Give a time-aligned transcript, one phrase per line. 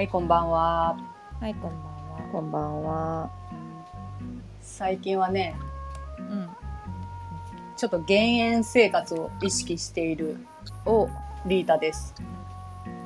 [0.00, 0.96] はい、こんばんは。
[1.42, 2.28] はい、こんばんは。
[2.32, 3.30] こんばんは。
[4.62, 5.54] 最近はね、
[6.18, 6.48] うん。
[7.76, 10.38] ちょっと減塩生活を意識している
[10.86, 11.06] お、
[11.44, 12.14] リータです。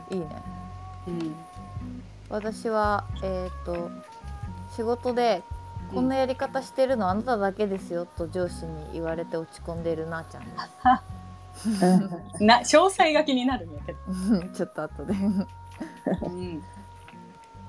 [0.09, 0.27] いいね。
[1.09, 1.35] うん。
[2.29, 3.91] 私は、えっ、と、
[4.77, 5.43] 仕事で、
[5.93, 10.45] こんなやり方してるのあなただけですよと上司に言われて落ち込んでいるなーちゃん
[12.39, 13.99] で な、詳細が気になるんやけど。
[14.15, 14.49] す。
[14.59, 15.15] ちょっと後で。
[16.23, 16.63] うん。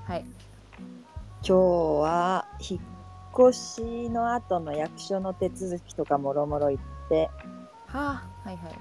[0.06, 0.24] はい。
[1.42, 2.80] 今日は引っ
[3.50, 7.28] 越しの後の役所の手続きとかもろもろ行って、
[7.88, 8.78] はあ、はいはい。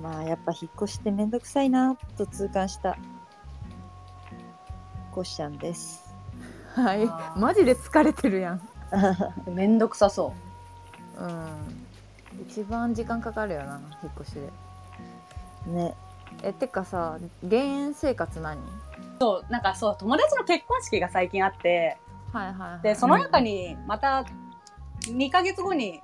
[0.00, 2.98] まあやっぱ引っ越しってめんどくさいなと痛感した
[5.12, 6.12] こしちゃんです。
[6.74, 7.06] はい
[7.38, 8.68] マジで疲れてるやん。
[9.54, 10.32] めんどくさそ
[11.18, 12.42] うん。
[12.48, 14.52] 一番時間かかるよな、引っ越しで。
[15.66, 15.94] ね。
[16.42, 18.58] え、てかさ、減塩生活何？
[18.58, 18.64] う。
[19.18, 21.96] そう、なんかそう、友達の結婚式が最近あって、
[22.32, 22.82] はいはい、はい。
[22.82, 24.24] で、その中にまた
[25.02, 26.00] 2ヶ月後に、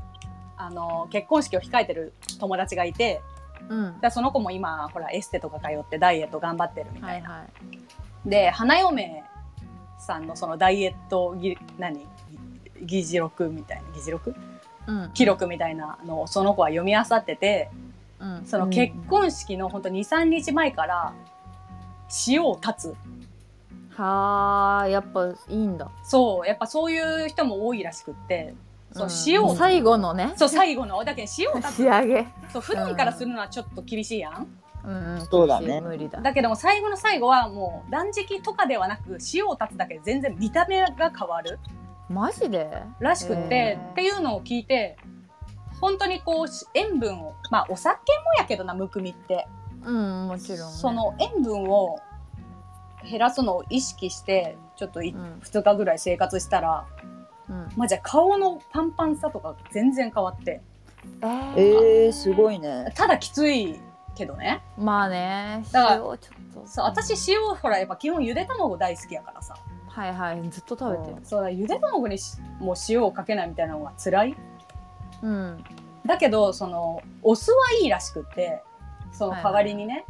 [0.57, 3.21] あの、結婚式を控えてる友達がいて、
[3.69, 4.01] うん。
[4.01, 7.07] でその子も今、ほら、エステとか通ってダイエット頑張ってるみたな。
[7.13, 7.45] はいいは
[8.27, 8.29] い。
[8.29, 9.25] で、花嫁
[9.99, 12.07] さんのそのダイエットぎ、何？
[12.83, 14.35] 議事録みたいな、議事録？
[14.87, 15.11] うん。
[15.15, 17.71] 記録みたいなのをその子は読み漁ってて、
[18.19, 18.47] うん。
[18.47, 21.15] その結婚式の本当2、3日前から
[22.29, 22.95] 塩を断つ。
[23.97, 25.91] はあ、やっぱいいんだ。
[26.03, 28.55] そう、やっぱそういう人も多いらしくって、
[28.93, 30.33] そう、ん塩を、最後のね。
[30.37, 31.83] そう、最後の、だけど塩を断つ仕。
[31.85, 32.27] 上げ。
[32.53, 34.47] そう、普段からするのはちょっと厳しいやん。
[34.85, 35.27] うんうん。
[35.27, 36.21] そうだね無理だ。
[36.21, 41.61] だけども最後の最後はもう断食とかではなく塩を断つだけで全然見た目が変わる
[42.09, 42.83] マジで？
[42.99, 44.97] らしくって、っていうのを聞いて、
[45.81, 49.47] 本当にこうし塩分を、まあお酒もやけどな、むくみって。
[49.85, 50.77] うん、もちろん、ね。
[50.77, 51.99] そ、の塩分を
[53.09, 56.87] 減らすのを意識して、ちょっとい、うん2日ぐらい生活したら、
[57.49, 60.61] うん、まあ、じゃあ顔のパンパンさとか全然変わって。
[61.21, 62.93] えー、えー、すごいね。
[62.95, 63.81] ただきつい
[64.15, 64.63] けどね。
[64.79, 66.19] まあね、だから塩ちょっ
[66.55, 66.67] と。
[66.67, 69.57] そう、私塩ほらやっぱ基本ゆで卵大好きやからさ。
[69.89, 71.17] はいはい、ずっと食べてる。
[71.25, 74.37] そうだ、ゆで卵にしもう塩をかけないみたいなのが辛い。
[75.23, 75.65] うん。
[76.07, 78.63] だけど、その、お酢はいいらしくって、
[79.13, 80.05] その代わりにね。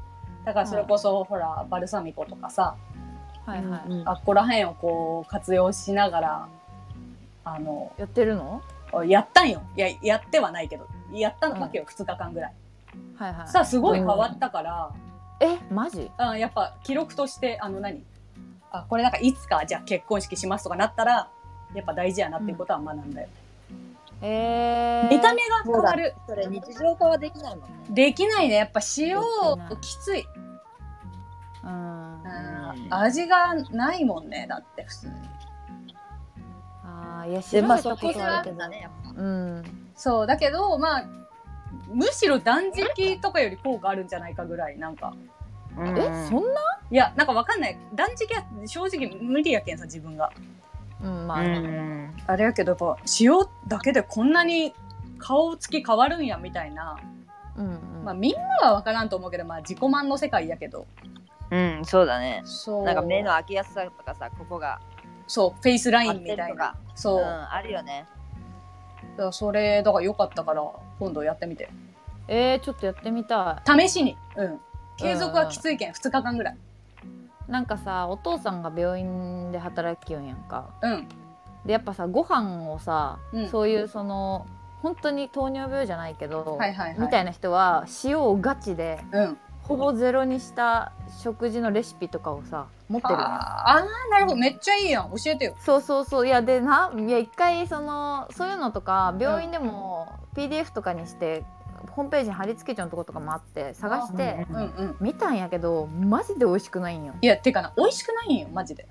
[0.45, 2.77] だからそれこそ、ほら、バルサミコとかさ、
[3.45, 3.91] はいはい。
[3.91, 6.49] うんあっこら辺をこう活用しながら、
[7.45, 8.63] あの、やってるの？
[9.07, 9.63] やったんよ。
[9.77, 12.53] いや、やってはないけど、やったわけよ、2日間ぐらい。
[13.17, 13.49] はいはい。
[13.49, 14.91] さあ、すごい変わったから、
[15.41, 16.11] え、マジ？
[16.19, 18.05] あやっぱ記録として、あの何？
[18.71, 21.29] あ、これなんかいつかじゃあ結婚式しますとかなったら、
[21.75, 23.29] やっぱ大事やなっていうことは学んだよ。
[24.23, 25.11] えー。
[25.11, 26.15] 見た目が変わる。
[26.27, 27.77] それ日常化はできないもんね。
[27.91, 28.55] できないね。
[28.55, 29.19] やっぱ塩
[29.69, 30.25] できつい。
[31.65, 32.23] うん。
[32.91, 34.47] 味がないもんね。
[34.49, 35.13] だって普通に。
[36.85, 38.59] あー、いや、で、まあそこがあるけど。
[38.59, 39.21] だね、やっぱ。
[39.21, 39.65] うん。
[39.97, 40.27] そう。
[40.27, 41.05] だけど、まあ、
[41.93, 45.15] むしろ断食とかより効果あるんじゃないかぐらい、なんか。
[45.75, 46.61] え、そんな？
[46.91, 47.79] いや、なんかわかんない。
[47.95, 50.31] 断食は正直無理やけんさ、自分が。
[51.03, 53.33] うん、まあ、うんあれやけど、やっぱ塩
[53.67, 54.75] だけでこんなに
[55.19, 56.99] 顔つき変わるんや、みたいな。
[57.57, 57.69] うん、う
[58.01, 58.05] ん。
[58.05, 60.87] まあみんなはわからんと思うけど、まあ自己満の世界やけど。
[61.51, 62.43] うん、そうだね。
[62.45, 62.85] そう。
[62.85, 64.81] なんか目の開きやすさとかさ、ここが
[65.27, 66.75] そう、フェイスラインみたいな。
[66.95, 67.23] そうう。
[67.23, 68.07] ん、あるよね。
[69.17, 70.63] だそれ、だから良かったから、
[70.99, 71.71] 今度やってみて。
[72.29, 74.17] えー、ちょっとやってみた試しに。
[74.37, 74.61] うん。
[74.99, 76.57] 継続はきついけん、2日間ぐらい。
[77.53, 77.55] い。
[77.55, 80.71] なんかさ、お父さんが病院で働きよんやんか。
[80.83, 81.09] うん。
[81.67, 84.47] でやっぱさご飯をさ、うんそういうその
[84.83, 86.99] 本当に糖尿病じゃないけど、はいはいはい。
[86.99, 89.39] みたいな人は塩をガチでうん。
[89.63, 90.91] ほぼゼロにした
[91.23, 94.37] 食事のレシピとかをさ持ってるあーあー、なるほど。
[94.37, 95.11] めっちゃいいやん。
[95.11, 95.55] 教えてよ。
[95.61, 101.45] そうそうそういやでないや一回そのそういうのとか病院でも PDF とかにして
[101.91, 104.47] ホームページに貼り付けちゃうとことかもあって探して。
[105.01, 107.15] 見たんやけどマジで美味しくないんよ。
[107.21, 108.87] いや、てかな、美味しくないんよ、マジで。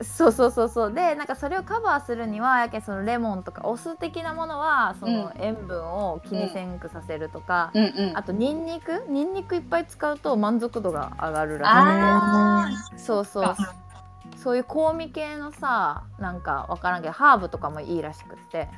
[0.00, 0.92] そうそうそうそう。
[0.92, 8.16] でなんかそれをカバーするにはやけんそのレモンとかお酢的なものはその塩分を気にせんくさせるとか、うんうん。
[8.16, 9.02] あとニンニク？
[9.08, 12.98] ニンニクいっぱい使うと満足度が上がるらあしい。
[13.00, 13.56] そうそう
[14.42, 18.68] そういう香味系のさなんかわからんけどハーブとかもいいらしくって。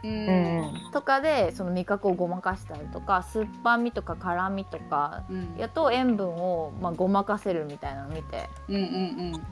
[0.93, 5.57] とかでその味覚をごまかしたりとか酸っぱみとか辛みとかうん。
[5.59, 8.49] やと塩分を、まあ、ごまかせるみたいなの見て。
[8.69, 9.43] うんうん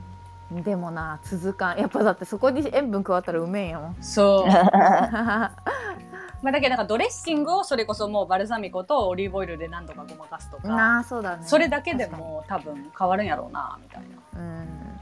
[0.63, 1.79] でもな続かん。
[1.79, 4.03] やっぱだってそこに塩分加わったらうめえんやもんうん。
[4.03, 4.49] そう。
[6.41, 11.43] まあ、だけどなんかドレッシングをそれこそもうバルサミコとオリーブオイルで何度かごまかすとか、なあそうだね。
[11.45, 14.01] それだけでも多分変わるんやろうな、みたい
[14.33, 14.41] な。
[14.41, 14.99] うん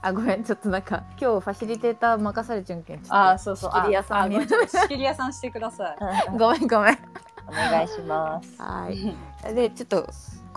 [0.00, 3.72] あごめんちょっとなんか今日ファシリテーター任されちゃうんけんあーそうそう。
[3.72, 4.40] 仕切り屋さんに。
[4.40, 5.96] 仕切り屋さんしてください。
[6.38, 6.98] ごめんごめん。
[7.48, 8.62] お願いします。
[8.62, 9.54] はい。
[9.54, 10.06] でちょっと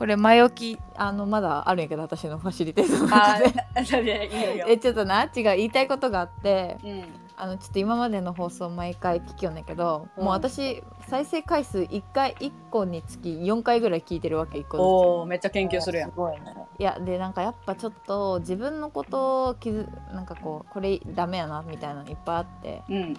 [0.02, 4.04] これ前置きあのまだあるんやけど私のファシリテーターのあ中で。
[4.04, 7.04] ーいやいいよいいよえちょっとな違う言いたいことがあってうん。
[7.38, 10.24] あのちょっと今までの放送毎回聞きよんだけど、うん。
[10.24, 14.82] もう私再生回数1回1個につき4回ぐらい聞いてるわけ1個ずつ。
[14.82, 16.10] おおめっちゃ研究するやん。
[16.10, 16.56] すごいね。
[16.80, 22.82] いやでなんかやっぱちょっと自分のことを気づなんかこうこれダメやなみたいなのいっぱいあって。
[22.90, 23.18] うん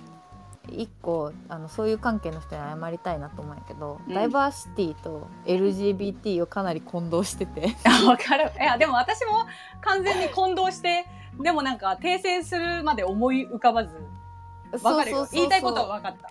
[0.69, 4.15] 一個あのそういう関係の人に謝りたいなと思うんやけど、うん。
[4.15, 7.75] ダイバーシティと LGBT をかなり混同してて。
[8.27, 8.53] かる。
[8.61, 9.47] いやでも私も
[9.81, 11.07] 完全に混同して
[11.41, 13.91] でもなんか訂正するまで思い浮かばず。
[14.83, 15.29] わかるよ。
[15.33, 16.31] 言いたいことは分かった。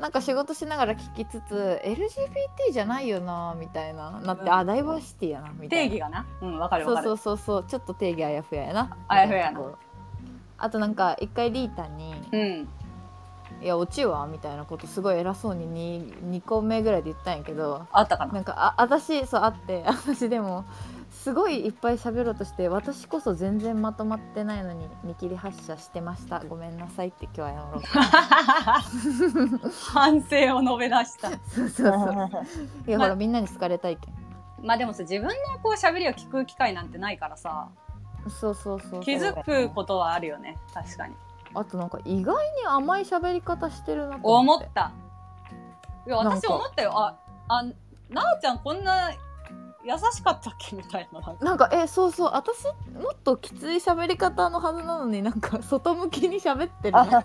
[0.00, 4.52] なんか仕事しながら聞きつつ LGBT じゃないよなみたいななって、うん。
[4.52, 5.90] あダイバーシティやなみたいな。
[5.90, 6.26] 定義がな？
[6.42, 7.06] うん分かる分かる。
[7.06, 7.64] そうそうそうそう。
[7.68, 8.96] ちょっと定義あやふややな。
[9.08, 9.60] あやふややな
[10.60, 12.68] あとなんか一回リータにうん
[13.60, 15.66] 「いやオチは?」みたいなことすごい偉そうに
[16.00, 18.32] 2, 2個目ぐらいで言ったんやけどあったかな？
[18.34, 20.64] なんかあ私そうあって 私でも
[21.10, 26.40] すごいいっぱい喋ろうとして私こそ全然まとまってないのに見切り発車してました。
[26.40, 27.80] ごめんなさいって今日は謝ろ
[29.66, 29.70] う。
[29.92, 31.30] 反省を述べ出した。
[31.50, 31.92] そうそう
[32.30, 32.44] そう。
[32.86, 34.14] いやほらみんなに好かれたいけん。
[34.62, 35.32] まあでもさ自分の
[35.62, 37.68] こう喋りを聞く機会なんてないからさ。
[38.28, 39.00] そうそうそうそう。
[39.00, 40.56] 気づくことはあるよね。
[40.72, 41.14] 確かに
[41.54, 44.92] あとなんか意外に甘い喋り方してるなと思っ思ってた。
[46.06, 46.54] いや私なんか。
[46.54, 46.98] 思ったよ。
[46.98, 47.16] あ
[47.48, 47.62] あ
[48.10, 49.10] なおちゃんこんな
[49.84, 50.76] 優しかったっけ？
[50.76, 51.20] みたいな。
[51.20, 51.44] なんか。
[51.44, 52.30] なんかえそうそう。
[52.34, 57.04] 私もっときつい喋り方のはずなのになんか外向きに喋ってるな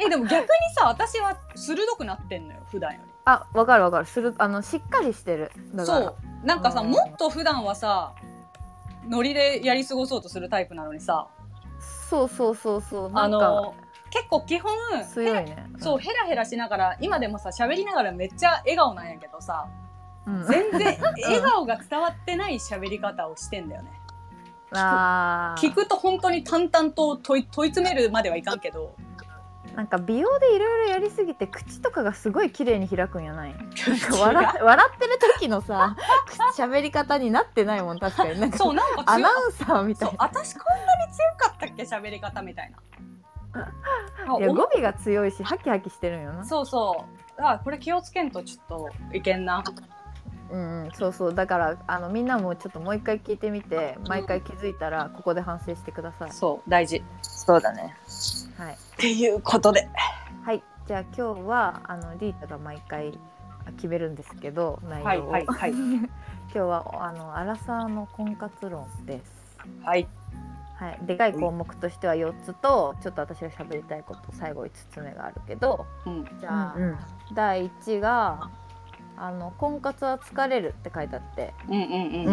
[0.00, 3.12] えでも逆にさ私は鋭くなってんのよ普段より。
[3.24, 4.06] あわかるわかる。
[4.06, 5.50] するあのしっかりしてる。
[5.74, 5.98] だから。
[5.98, 6.16] そう。
[6.46, 6.90] なんかさうん。
[6.90, 8.12] もっと普段はさ
[9.08, 11.28] ノリでやり過ごそうとするタイプなのにさ
[12.08, 13.10] そうそうそうそう。
[13.14, 13.74] あの
[14.10, 14.72] 結構基本
[15.04, 15.70] 強いね。
[15.78, 19.66] そうヘラヘラしながら今でもさ喋りながらめっちゃ笑顔なんやけどさ
[20.26, 23.92] うん、全然 笑顔が伝わってない喋り方をしてんだよね。
[24.72, 28.94] 聞くと本当に淡々と問い問い詰めるまではいかんけど
[29.76, 33.54] なんか美容でいろいろやりすぎて口とかがすごい綺麗に開くんやない？
[33.54, 35.94] なんか笑って笑ってる時のさ
[36.26, 38.40] 口喋り方になってないもん確かに。
[38.40, 40.16] なんかそうなんかアナウンサーみたいな。
[40.18, 42.78] 私こんなに強かったっけ喋り方みたいな。
[44.38, 46.44] いや語尾が強いしハキハキしてるんよな。
[46.44, 47.04] そうそ
[47.38, 47.42] う。
[47.42, 49.62] あこれ気をつけんとちょっといけんな
[50.50, 51.34] うんうん、そうそう。
[51.34, 56.32] だからあのみんなもちょっともう一回聞いてみて毎回気づいたらここで反省してください。
[56.32, 57.02] そう大事。
[57.22, 57.96] そうだね。
[58.56, 59.88] はい、っていうことで。
[60.42, 63.18] はい、じゃあ今日はあのリータが毎回
[63.76, 65.72] 決めるんですけど内容を、はいはいはい。
[65.72, 66.08] 今
[66.52, 69.58] 日はあのアラサーの婚活論です。
[69.82, 70.06] はい。
[70.76, 75.86] はい、でかい項目としては4つとちょっと私が喋りたいこと最後5つ目があるけど。
[76.04, 76.24] うん。
[76.38, 76.98] じゃあ、うんうん。
[77.34, 78.50] 第1が
[79.16, 81.54] あの「婚活は疲れる」って書いてあって。
[81.68, 82.30] うんうんう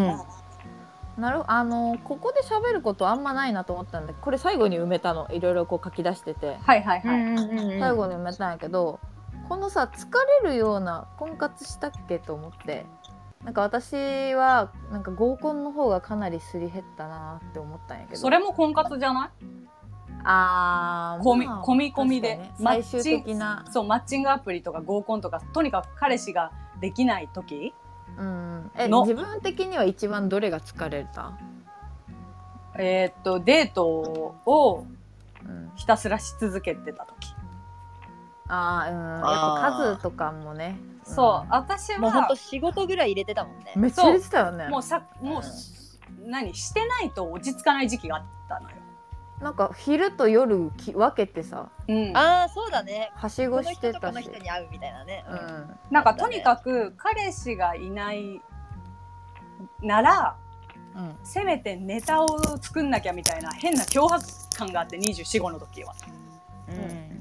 [1.18, 1.22] ん。
[1.22, 5.28] なるあのここで喋ることあんまないなと思ったんでこれ最後に埋めたの。
[5.32, 6.58] いろいろこう書き出してて。
[6.62, 7.34] はいはいはい、う
[7.78, 9.00] ん最後に埋めたんやけど
[9.48, 10.08] このさ疲
[10.44, 12.86] れるような婚活したっけと思って。
[13.44, 18.20] なんか私はなんか合コンの方がかなりすり減ったなって思ったんやけど。
[18.20, 19.46] それも婚活じゃない？
[20.24, 22.38] あー込みまあ込み込みで。
[22.38, 22.54] ね。
[22.58, 23.66] 最終的な。
[23.70, 26.52] そうマッチングアプリとか合コンとかとにかく彼氏が
[26.84, 27.74] できない時？
[28.18, 28.72] うん。
[28.76, 29.06] えの？
[29.06, 31.32] 自分的には一番どれが疲れた、
[32.78, 34.86] えーっとデートを
[35.46, 37.34] うん、ひたすらし続けてた時。
[38.50, 39.00] あーうん。
[39.00, 40.78] やっぱ数とかもね。
[41.04, 41.48] そう。
[41.52, 43.72] 私はもうほんと仕事ぐらい入れてたもんね。
[43.76, 44.68] うん、めっちゃ入れてたよね。
[44.68, 45.42] もうさもう、
[46.30, 46.54] 何？
[46.54, 48.76] してないと落ち着かない時期があったのよ
[49.42, 53.12] なんか昼と夜き分けてさうんああそうだね。
[53.16, 55.26] はしこのごして人とこのたし人に会うみたいなね。
[55.28, 58.42] ううんんなんかとにかく彼氏がいない
[59.82, 60.36] なら
[60.96, 62.28] うんせめてネタを
[62.62, 64.24] 作んなきゃみたいな変な脅迫
[64.56, 65.94] 感があって24、5の時は。
[66.70, 67.14] うん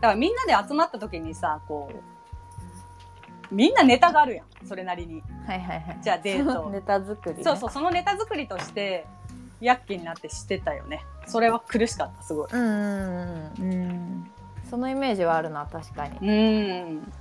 [0.00, 5.22] だからみんなで集まった時にさ、こう、みんなネタがあるやん、それなりに。
[5.46, 9.06] はいはいはいじゃあデート ネタ作り、ね、そうそう、そのネタ作りとして、
[9.60, 11.04] 躍起になってしてたよね。
[11.26, 12.48] それは苦しかった、すごい。
[12.50, 14.30] うんうん。
[14.68, 17.12] そのイメージはあるな確かにうーん。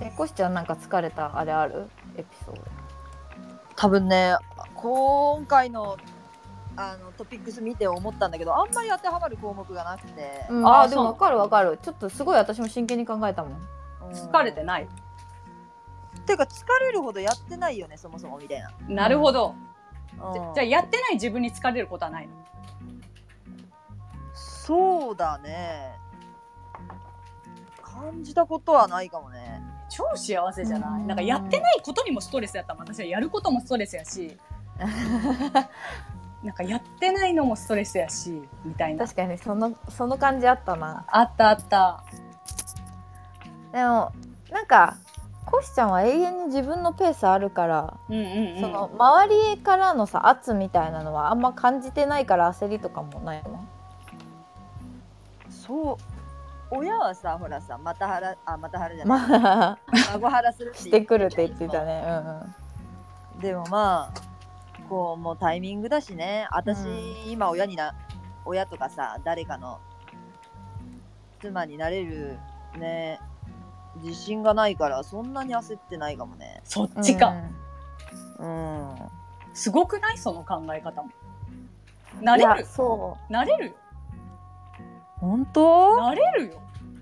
[0.00, 1.38] えコシちゃんなんか疲れた？
[1.38, 1.88] あれある？
[2.16, 2.62] エピソード
[3.74, 4.36] 多分ね
[4.74, 5.96] 今回の
[6.76, 13.52] あのトピックス見て思ったんだけどあんまり当てはまる項目がなくて、うん、ああーでもわかるわかるちょっとすごい私も真剣に考えたもん
[14.10, 14.84] うん疲れてない。
[14.84, 19.54] っていうか疲れるほどやってないよねそもそもみたいななるほど。
[19.56, 19.71] うん
[20.34, 22.32] じゃじゃあやってない自分に疲れることはないの？
[24.34, 25.92] そうだね。
[27.82, 29.60] 感じたことはないかもね。
[29.88, 31.02] 超幸せじゃなうん。
[31.02, 34.36] いなんかやってないことにもストレスやったら私はやることもストレスやし。
[36.42, 38.48] なんかやってないのもストレスやし。
[38.64, 39.04] みたいな。
[39.04, 41.04] 確かにそのその感じあったな。
[41.08, 42.02] あったあった。
[43.72, 44.12] でも
[44.50, 44.96] なんか
[45.52, 48.60] コシちゃんは永遠に自分のペースあるから、うんうんうん。
[48.60, 53.62] その周りからのさ圧みたいなのはあんま感じてないから焦りとかもないの？
[55.50, 55.96] そう。
[56.74, 59.78] 親はさほらさまた腹あまた腹じゃない、ま あ
[60.14, 62.02] 孫腹するしてくるって言ってたね。
[63.34, 63.40] うん。
[63.42, 64.20] でもまあ
[64.88, 66.48] こうもうタイミングだしね。
[66.50, 67.30] 私、うん。
[67.30, 67.94] 今親にな
[68.46, 69.80] 親とかさ誰かの
[71.42, 72.38] 妻になれる
[72.78, 73.20] ね
[73.96, 76.60] 自信がないからそんなに焦ってないかもね。
[76.64, 77.34] そっうんちか、
[78.38, 78.94] うん。
[79.54, 80.18] すごくない？
[80.18, 81.10] その考え方も。
[82.20, 82.66] なれる？
[82.66, 83.66] そなれる？
[83.66, 83.72] よ
[85.18, 85.96] 本当？
[85.96, 86.54] なれるよ。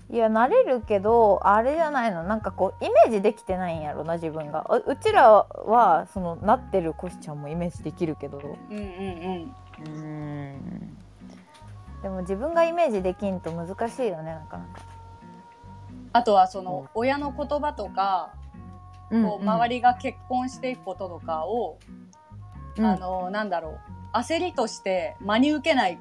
[0.09, 2.23] ういや慣れるけどあれじゃないの？
[2.23, 4.65] なんかこうイメージできてないんやろな自分が。
[4.69, 8.39] ううちらはそのなってるコシちゃんもイメージできるけど。
[8.39, 9.55] うんうんうん。
[9.85, 10.97] うん。
[12.01, 14.81] でも自分がイメージできんと難しいよねなかなか。
[16.13, 18.33] あとはその親の言葉とか、
[19.09, 21.77] こう周り、りが結婚していくこととかを、
[22.77, 22.85] うん。
[22.85, 23.71] あのなんだろ
[24.13, 25.99] う焦りとして真に受けない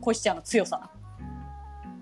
[0.00, 0.90] コシちゃんの強さ。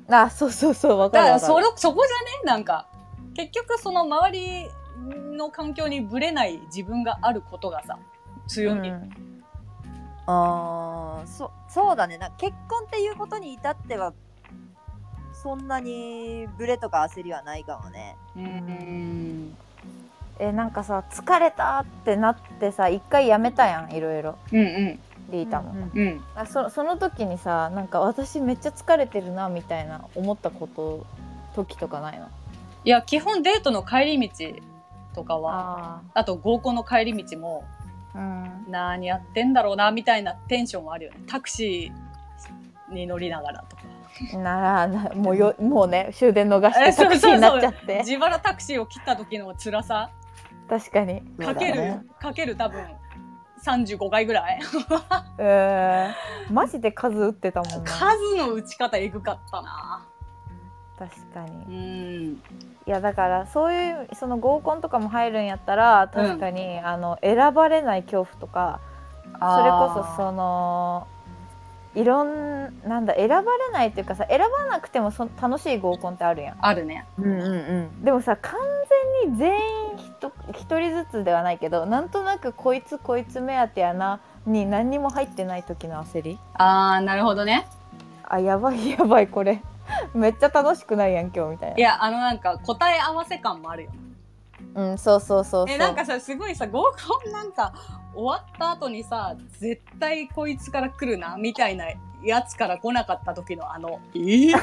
[0.08, 1.44] なあそうそうそうわかだからる。
[1.44, 2.52] わかるそこじゃね？
[2.52, 2.86] なんか。
[3.34, 4.70] 結局その周り
[5.36, 7.98] の環境にぶれない自分があることがさ
[8.48, 9.10] 強み、うん。
[10.26, 12.18] あーそそうだね。
[12.18, 14.12] な結婚っていうことに至っては
[15.42, 18.16] そんなにブレとか焦りはないかもね。
[18.36, 19.56] うん。
[20.38, 24.36] えなんかさ疲れたってなってさ一回やめたやんいろいろ。
[24.52, 25.00] うんうん。
[25.30, 26.20] リータも、うんうん。
[26.34, 31.06] あそその時にさなんか私めっちゃ疲れてるなみたいな思ったこと
[31.54, 32.28] 時とかないの？
[32.84, 34.46] いや基本デートの帰り道
[35.14, 37.64] とかはああと合コンの帰り道も
[38.14, 38.70] あうん。
[38.70, 41.20] 何やってんだろうなみたいなテンションはあるよね。
[41.26, 43.82] タクシーに乗りながらとか
[44.34, 45.84] ならなもうよも。
[45.84, 47.98] うね終電逃してタクシーになっちゃって。
[48.04, 50.10] 自腹タクシーを切った時の辛さ。
[50.68, 51.22] 確かに。
[51.38, 52.02] かける、ね。
[52.20, 52.84] かける多分
[53.64, 54.60] 35回ぐらい。
[55.38, 57.90] えー、マジで数打ってたもんな。
[57.90, 60.06] 数の打ち方えぐかったな。
[60.98, 61.64] 確かに。
[61.64, 62.42] うん。
[62.86, 68.80] いやだからそういうその合コンとかも入るんやったら確かに、あの選ばれない恐怖とか
[69.24, 71.06] それこそその
[71.94, 76.56] いろんなんだ選ばれないっていうかさ選ばなくてもそ楽しい合コンってあるやん。
[76.60, 77.06] あるね。
[77.18, 78.04] うんうんうん。
[78.04, 78.54] でもさ完
[79.24, 79.98] 全に全員
[80.52, 86.38] 一人ずつではないけどなんとなくこいつこいつ目当てやなに何にも入ってない時の焦り。
[86.54, 87.66] ああなるほどね。
[88.24, 89.60] あやばいやばいこれ。
[90.14, 93.90] めっちゃ楽しくないやん今日みたいいやあのなんか答え合わせ感もあるよ。
[93.90, 94.09] な
[94.74, 95.74] うんそうそうそうそう。
[95.74, 97.72] えなんかさすごいさ合コンなんか
[98.14, 101.86] 終わった後にさ絶対こいつから来るなみたいな
[102.22, 104.18] やつから来なかった時のあのえ？
[104.18, 104.54] ー、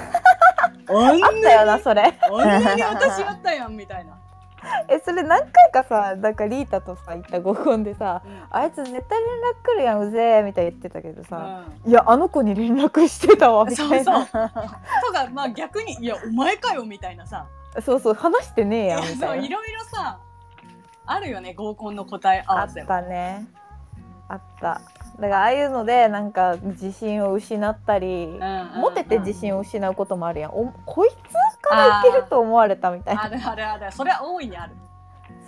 [0.90, 2.14] あんあったよなそれ。
[2.32, 4.18] あんなに私やったやんみたいな、
[4.90, 8.44] えそれ何回かさなんかリータとさ行った合コンでさうん。
[8.50, 9.06] あいつ絶対連絡
[9.66, 14.00] 来るやんうぜえみたいに言ってたけどさ、ういやあの子に連絡してたわみたそうそう。
[14.00, 17.46] いなとかまあ逆に「いやお前かよ」みたいなさ
[17.82, 19.28] そうそう話してねえいやんみたいな。
[19.28, 20.20] そういろいろさ
[21.06, 23.48] あるよね合コンの答え合あっわせはたね。
[24.30, 24.82] あった。
[25.20, 28.82] だからああいうのでなんか自信を失ったり、うんうんうん。
[28.82, 30.52] モテて自信を失うこともあるやん。
[30.52, 31.14] おこいつ
[31.62, 33.24] からいけると思われたみたいな。
[33.24, 33.92] あるあるある。
[33.92, 34.74] それは大いにある。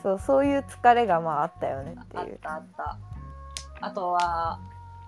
[0.01, 2.97] そうそういう疲れがまああったよねってあっいうたあった。
[3.81, 4.59] あとは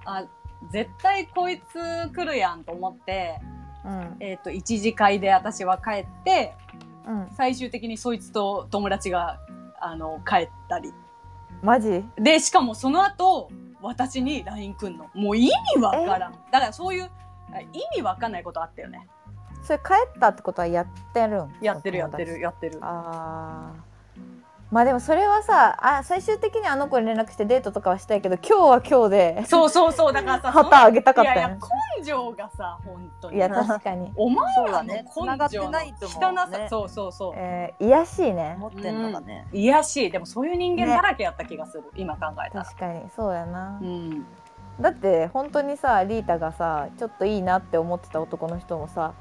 [0.05, 0.25] あ
[0.69, 3.39] 絶対こいつ来るやんと思って、
[3.85, 4.17] うん。
[4.19, 6.53] えっと一次会で私は帰って
[7.07, 7.27] うん。
[7.35, 9.39] 最終的にそいつと友達が
[9.79, 10.93] あの帰ったり。
[11.61, 12.03] マジ？
[12.17, 13.49] でしかもその後
[13.81, 15.09] 私に LINE くんの。
[15.13, 16.31] もう意味わからん。
[16.51, 17.09] だからそういう
[17.73, 19.07] 意味わかんないことあったよね。
[19.63, 21.51] それ帰ったってことはやってるん？
[21.61, 22.79] やってるやってるやってる。
[22.81, 23.90] あー
[24.71, 31.61] まあでもそれはさあ最終的にあの子に連絡してデートとかはしたいけど今日は今日でそうそうそうだからさ 旗あげたかったいやいやよね
[31.99, 33.37] 根性がさ本当に。
[33.37, 35.05] いや確かに、お前らのだね。
[35.13, 36.67] 繋がって根性のないと思汚さ、うね。
[36.69, 37.33] そうそうそう。
[37.35, 38.55] えー、癒しいね。
[38.59, 40.11] 持ってんのがね、いやしい。
[40.11, 42.65] でもそういう人間だらけやった気がする、今考えたら。
[42.65, 44.25] 確かにそうやな、うん。
[44.79, 49.13] だって本当にさリータがさちょっといいなって思ってた男の人もさ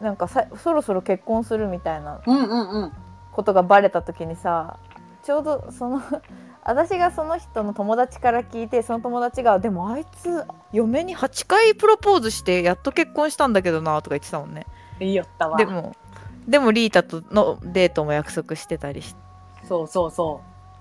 [0.00, 2.92] なんかさそろそろ結婚するみたいなうんうんうん
[3.34, 4.78] ことがバレた時にさ
[5.22, 6.00] ちょうどその
[6.64, 14.66] 私がその人の友達から聞いてその友達が「でもあいつ嫁に8回プロポーズしてやっと結婚したんだけどな」とか言ってたもんね。
[14.98, 15.58] 言いよったわ。
[15.58, 15.92] でも
[16.46, 19.16] でもリータとのデートも約束してたりし
[19.64, 20.40] そうそうそ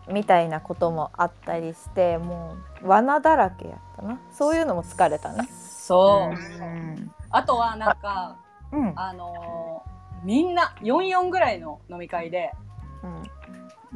[0.09, 4.19] みたいなこともあったりしてもう罠だらけやったな。
[4.31, 7.11] そういうのも疲れたうねそう、うん。
[7.29, 8.35] あとはなんか
[8.71, 8.93] うん。
[8.95, 9.92] あのー
[10.23, 12.51] みんな44ぐらいの飲み会で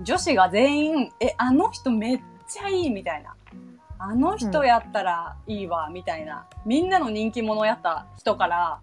[0.02, 3.36] 女子が全員「えあの人めっちゃいい」みたいな
[4.00, 6.46] 「あの人やったらいいわ」みたいな。
[6.66, 8.80] みんなの人気者やった人から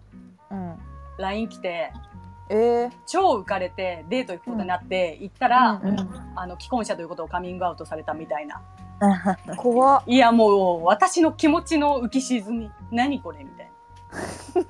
[0.49, 0.77] うん、うん、
[1.17, 1.93] LINE 来て
[2.49, 5.95] えー、超浮かれてデート行くことになって行ったら、うん。
[6.35, 8.61] あの既婚者ということをカミングアウトされたみたいな。
[9.57, 10.03] 怖っ。
[10.05, 12.71] いやもう私の気持ちの浮き沈み。
[12.91, 13.69] 何これみたい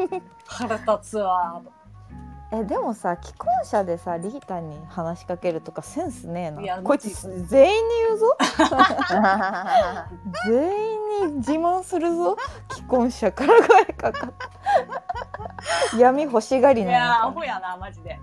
[0.10, 0.22] な。
[0.48, 1.72] 腹立つわーと
[2.52, 7.10] えでもさ既婚者でさリータに話しかけるとかセンスねえいやなこいつ
[7.48, 8.38] 全員に言うぞ。
[10.48, 12.38] 全員に自慢するぞ。
[12.72, 14.34] 既婚者から声かかっ
[15.92, 18.20] た闇欲しがりいなやーアホやなマジで。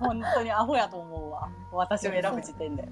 [0.00, 1.48] 本当にアホやと思うわ。
[1.72, 2.88] 私を選ぶ時点で。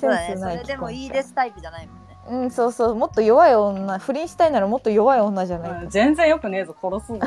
[0.00, 2.94] そうだねそセンスないれでもいいですタイプじゃないもんねうんそうそう。
[2.94, 5.70] もっと弱い女不倫したいならもっと弱い女じゃない。
[5.84, 7.18] うん全然よくねえぞ殺すぞ。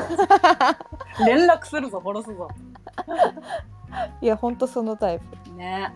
[1.26, 2.48] 連絡するぞ殺すぞ。
[4.22, 5.52] いやほんとそのタイプ。
[5.56, 5.94] ね。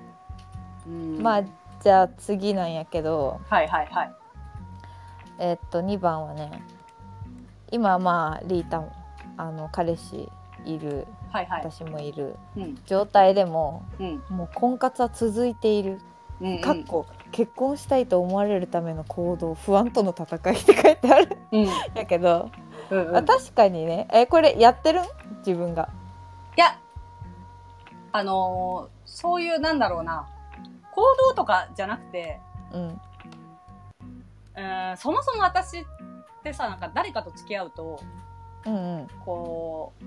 [0.88, 1.22] うん。
[1.22, 1.42] まあ
[1.80, 3.40] じゃあ次なんやけど。
[3.50, 4.12] はいはいはい。
[5.40, 6.64] えっと2番はね
[7.70, 8.92] 今まあリータも
[9.38, 10.32] あの彼氏
[10.66, 11.72] いるはいはい。
[11.72, 12.36] 私もいる。
[12.58, 12.82] うん。
[12.86, 14.24] 状態でもうん。
[14.30, 16.00] もう婚活は続いている。
[16.42, 16.62] うんうん。
[16.62, 17.06] かっこ
[17.38, 21.38] 結婚したいと思われるための行動不安との戦いって書いてある。
[21.52, 21.64] うん。
[21.66, 22.50] んやけど、
[22.90, 23.16] うんうん。
[23.16, 24.08] あ確かにね。
[24.12, 25.02] えこれやってる？
[25.02, 25.04] ん
[25.46, 25.88] 自分が。
[26.58, 26.80] いや、
[28.12, 30.28] あのーそういう、なんだろうな、
[30.92, 32.40] 行動とかじゃなくて、
[32.74, 32.88] うん。
[32.88, 35.84] うーんそもそも私っ
[36.42, 38.00] てさ、なんか誰かと付き合うと、
[38.66, 39.08] うんうん。
[39.24, 40.04] こう、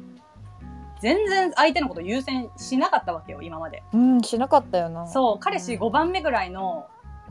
[1.01, 3.85] 全然相手のこと優先しなかったわけよ、今まで。
[3.95, 5.07] うんしなかったよな。
[5.07, 6.89] そう、彼氏5番目ぐらいの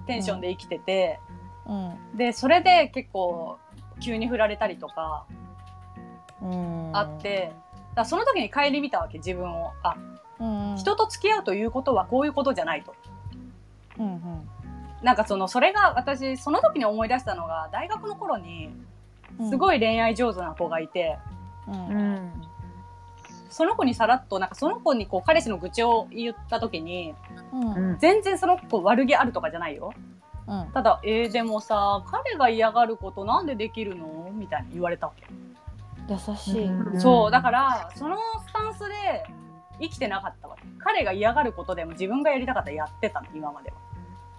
[0.09, 1.19] テンションで生きてて、
[1.67, 2.17] うん。
[2.17, 3.59] で、それで結構、
[4.01, 5.25] 急に振られたりとか
[6.41, 6.91] うん。
[6.93, 7.51] あって、
[7.93, 9.71] だその時に顧みたわけ、自分を。
[9.83, 9.95] あ、
[10.39, 10.77] うんうん。
[10.77, 12.95] 人と付き合うということはこういうことじゃないと。
[13.99, 14.49] うんうん。
[15.03, 18.71] なんかその、それが私、その時に思い出したのが、大学の頃に、
[19.47, 21.19] すいごい恋愛上手な子がいて、
[21.67, 21.87] うん。
[21.87, 22.31] うん
[23.49, 27.13] その子にさらっと、なんかその子にこう彼氏の愚痴を言った時に、
[27.51, 29.93] うんうん全然その子悪気あるとかじゃないよ。
[30.47, 34.29] うんただ、えー、でもさ、彼が嫌がることなんでできるの？
[34.33, 35.25] みたいに言われたわけ。
[36.07, 39.23] 優しい、うんそう、だから、そのスタンスで
[39.79, 40.63] 生きてなかったわけ。
[40.79, 43.77] 彼が嫌がることでも自分がやりたかったらやってたの、今までは。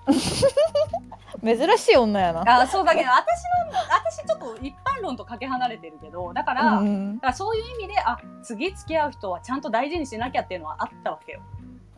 [1.44, 11.40] 珍しい女やなあそうだけど、私の、私ちょっと一般論とかけ離れてるけど、だから、うんだからそういう意味で、あ、次付き合う人はちゃんと大事にしなきゃっていうのはあったわけよ。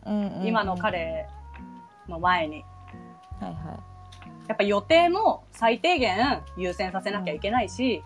[0.05, 1.27] うんうん今の彼
[2.07, 2.65] の前に。
[3.39, 3.79] はいは
[4.47, 8.03] やっぱ予定も最低限優先させなきゃいけないし、い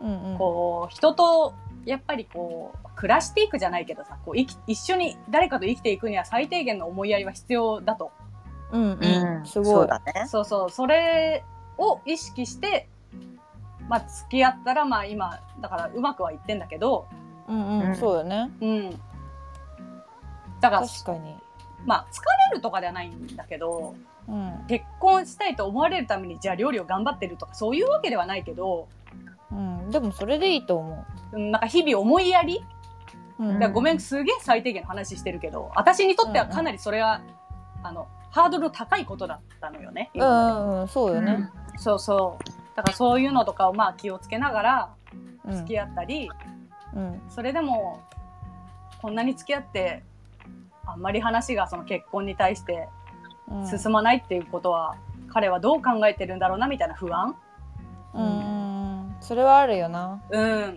[0.00, 1.54] うんうんこう、人と、
[1.84, 8.10] やっぱりこう、暮らしていくじゃないけどさ、こう、一緒に誰かと生きていくには最低限の思いやりは必要だと。
[8.72, 9.46] うんうん。
[9.46, 9.72] すごい。
[9.72, 10.26] そうだね。
[10.28, 11.44] そうそう、それ
[11.78, 12.88] を意識して、
[13.88, 17.06] まあ、付き合ったら、まあ今、だからうまくはいってんだけど、
[17.48, 17.96] うんうん、うん。
[17.96, 18.50] そうよね。
[18.60, 18.90] うん。
[20.60, 21.36] だから、確かに。
[21.84, 23.94] まあ、疲れるとかではないんだけど、
[24.28, 24.64] うん。
[24.66, 28.88] 結婚したいと思われるために、じゃあ料理を頑張ってるとか、そういうわけではないけど、
[29.52, 29.90] うん。
[29.90, 31.38] でもそれでいいと思う。
[31.38, 31.50] ん。
[31.52, 32.64] なんか日々思いやり、
[33.38, 37.20] う、うんごめん、すげえ最低限の話してるけど、私にとってはかなりそれは、
[37.82, 40.10] あの、ハードルの高いことだったのよね。
[40.14, 42.44] うんうんそうよね、そうそう。
[42.76, 44.94] だからそういうのとかをまあ気をつけながら
[45.46, 46.30] うん付き合ったり、
[46.94, 47.22] うん。
[47.30, 48.02] それでも、
[49.00, 50.02] こんなに付き合って、
[50.84, 52.88] あんまり話がその結婚に対して
[53.48, 53.66] うん。
[53.66, 54.96] 進まないっていうことは、
[55.32, 57.36] 彼はどう考えてるんだろうなみたいな不安。
[58.12, 60.22] うんうんそれはあるよな。
[60.30, 60.74] うん。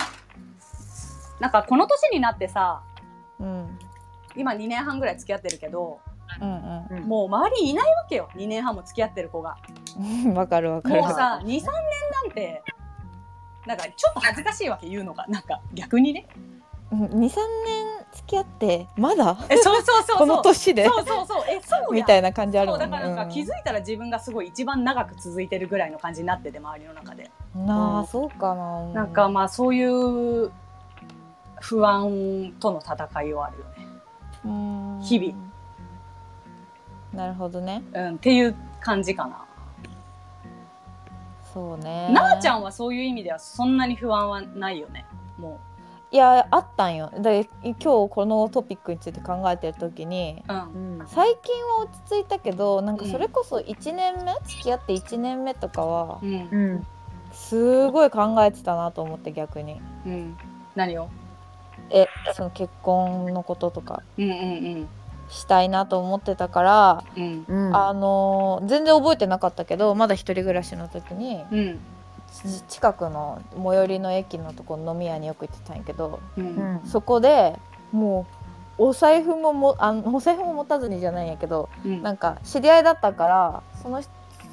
[1.42, 2.82] なんかこの年になってさ、
[3.38, 3.80] うん。
[4.38, 6.00] 今2年半ぐらい付き合ってるけど、
[6.42, 7.04] うんうん。
[7.04, 8.30] もう周りにいないわけよ。
[8.36, 9.58] 2年半も付き合ってる子が。
[9.98, 11.02] う んわかるわかる。
[11.02, 11.62] もうさ、2、3年な
[12.30, 12.64] んて、
[13.66, 15.26] なんかちょっと恥ずかしいわけ言うのが。
[15.28, 16.28] なんか逆にね。
[16.92, 17.30] 23年
[18.14, 19.38] 付き合ってまだ？
[19.50, 20.18] え、そうそうそうそう。
[20.18, 20.86] この年で？
[20.86, 21.44] そうそうそう。
[21.48, 22.92] え、そうみたいな感じあるそうもんね。
[22.92, 28.00] だからなんか気づいたら自分がすごい一番長く続いてるぐらいの感じになってて周りの中で、うんなうん。
[28.00, 28.86] あそうかな。
[28.88, 30.52] なんかまあそういう
[31.60, 33.88] 不安との戦いはあるよね。
[34.46, 35.00] うん。
[35.04, 35.34] 日々
[37.14, 39.46] なるほどねうん、っていう感じかな。
[41.54, 45.06] そうねなあちゃんはそういう意味ではそんなに不安はないよね。
[45.38, 45.60] も
[46.12, 50.54] いやあったんよで今日このトピックについて考えてる時にう。
[50.54, 51.00] うん。
[51.00, 56.50] うん最近は落ち着いたけどなんかうんそれこそ1年目、付き合って1年目とかはうん。
[56.52, 56.88] うん
[57.32, 60.38] すごい考えてたなと思って逆にうん。
[60.76, 61.10] 何を？
[61.90, 64.88] えその結婚のこととかうんうん
[65.30, 67.76] したいなと思ってたから、うん。
[67.76, 71.80] あのー全然覚えてなかったけどまだ一人暮らしの時にうん。
[72.32, 76.42] ち近くの最寄りの駅のとこ飲み屋によく行ってたんやけどう。
[76.42, 77.58] うんんそこで
[77.92, 78.26] も
[78.78, 82.02] うお財布ももあのお財布も持たずにじゃないんやけどうん。
[82.04, 84.10] なんか知り合いだったからその人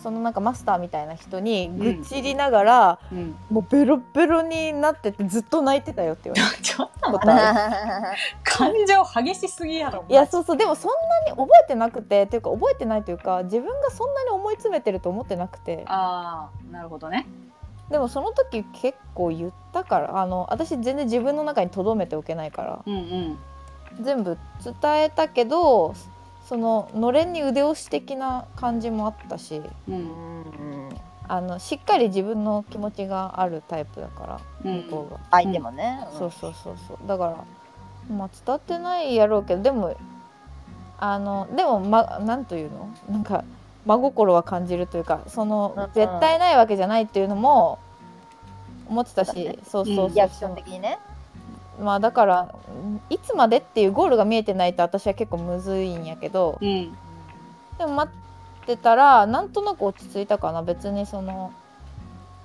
[0.07, 3.35] そのなんかマスターみたいな人に愚痴りながら、うん。
[3.51, 6.63] もうベロベロになっててずっと泣いてたよって言われて
[8.45, 10.05] 感情激しすぎやろ。
[10.09, 10.93] いやそうそうでもそん
[11.27, 17.27] なに覚えてなくてっていうか覚えてないというか自分がそんなに思い詰めてると思ってなくてああ、なるほどね。
[17.91, 23.39] でもその時結構言ったからあの私全然自分の中に留めておけないからうんうん。
[24.05, 25.95] 全部伝えたけど
[26.49, 29.71] そののれんに腕押し的な感じもあったしう。
[29.89, 30.89] うんん。
[31.29, 34.83] あのしっかり自分の気持ちがあるタイプだからうん。
[34.85, 36.99] 向こうが、相手もね、そうそうそうそう。
[37.09, 37.45] だから
[38.17, 39.97] まあ伝わってないやろうけどでも
[40.99, 42.89] あのでもまなんというの？
[43.11, 43.45] なんか
[43.85, 47.79] 真心は感じるというかその絶対ないわけじゃないっていうのも
[48.89, 50.99] 思ってたし、そうそうそうリアクション的にね
[51.81, 52.55] まあだから
[53.11, 56.97] いつまでっていうゴールが見えてないと私は結構むずいんやけどうん。
[57.79, 58.13] でも待
[58.63, 61.53] ってたらなんとなく落ち着いたかな別にその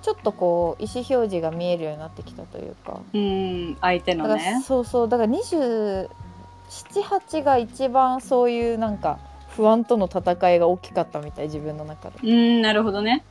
[0.02, 3.76] ちょっとこう意思表示が見えるようになってきたというかうん。
[3.80, 4.62] 相手のね。
[4.66, 9.18] そうそうだから278が一番そういうなんか
[9.56, 12.18] 不安との戦いが大きかったみたい自分の中で。
[12.22, 13.24] うん、なるほどね。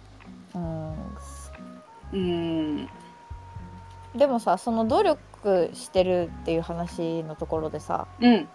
[0.53, 0.93] うん
[2.13, 2.89] うん。
[4.15, 8.47] でもさその努力してるっていう話のところでさうん。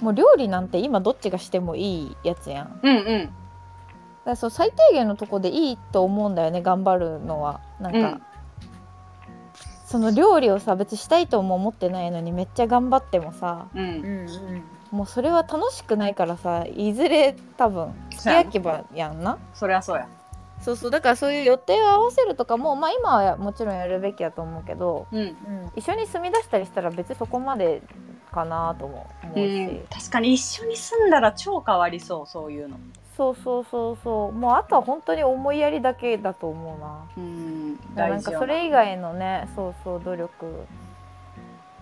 [0.00, 2.80] もう料理なんて今どっちがしてもいいやつやん。
[2.82, 3.24] うんうん。
[3.24, 3.32] だか
[4.24, 8.22] らそう最低限のとこでいいと思うんだよね頑張るのはなんか、うん
[9.86, 13.80] その料理をさ別にしたいとも思ってないのにめっちゃ頑張ってもさう。
[13.80, 20.08] うんんもうそれは楽しくないからさいずれ多分付き焼き場やんなそりゃそうや。
[20.66, 25.20] そうそうだからそういう予定を合わせるとかもまあ今はもちろんやるべきやと思うけどうん。
[25.20, 25.36] うん
[25.76, 27.82] 一緒に住み出したりしたら別にそこまで
[28.32, 32.78] かなとも思ううし、ん、確かに一緒に住んだら超変わりそうそういうの。
[33.16, 34.32] そうそうそうそう。
[34.32, 37.06] もうあとは本当に思いやりだけだと思うな。
[37.16, 37.78] うん。
[37.94, 40.30] なんかそれ以外のねそうそう努力。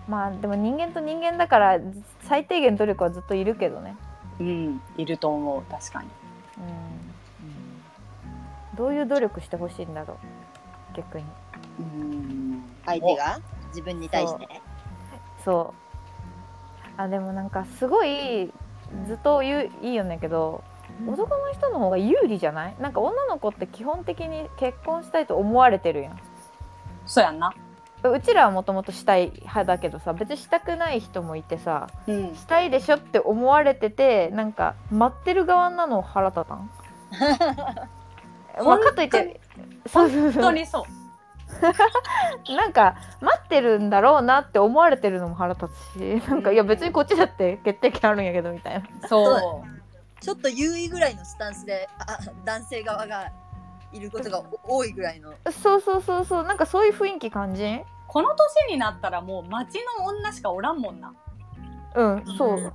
[0.07, 1.79] まあでも人間と人間だから
[2.21, 3.97] 最低限努力はずっといるけどね、
[4.39, 4.81] うん。
[4.97, 6.09] いると思う確かに、
[6.59, 6.94] うん、
[8.75, 10.17] どういう努力してほしいんだろ
[10.93, 11.25] う逆に。
[11.79, 13.39] うん、相手が？
[13.69, 14.47] 自分に対して？
[15.43, 15.73] そ
[16.97, 17.01] う。
[17.01, 18.51] あでもなんかすごい
[19.07, 20.63] ずっと言ういいよねんけど
[21.07, 22.75] 男の人の方が有利じゃない？
[22.79, 26.19] なんか女の子って基本的に結婚したいと思われてるやん。
[27.05, 27.53] そうやんな。
[28.03, 32.35] うちらはもともとしたい派だけどさ別にしたくない人もいてさうん。
[32.35, 36.69] したいでしょって思われててなんか待ってる側なの腹立たん？
[38.63, 39.39] まあかといって
[39.87, 40.41] そうそう本そう。
[40.43, 40.85] 当にそう。
[42.55, 49.07] なんか待ってるんだろうなって思われてるのも腹立つしなんかいや別にこっちだって決定権あるんやけどみたいな。
[49.07, 50.21] そう。
[50.21, 53.31] ちょっと優位ぐらいのスタンスであ男性側が
[53.91, 55.33] いることが多いぐらいの。
[55.51, 56.43] そうそうそうそう。
[56.43, 57.85] なんかそういう雰囲気感じん？
[58.07, 61.13] この年になったらもう町の女しかおらんもんな。
[61.95, 62.73] うんそう、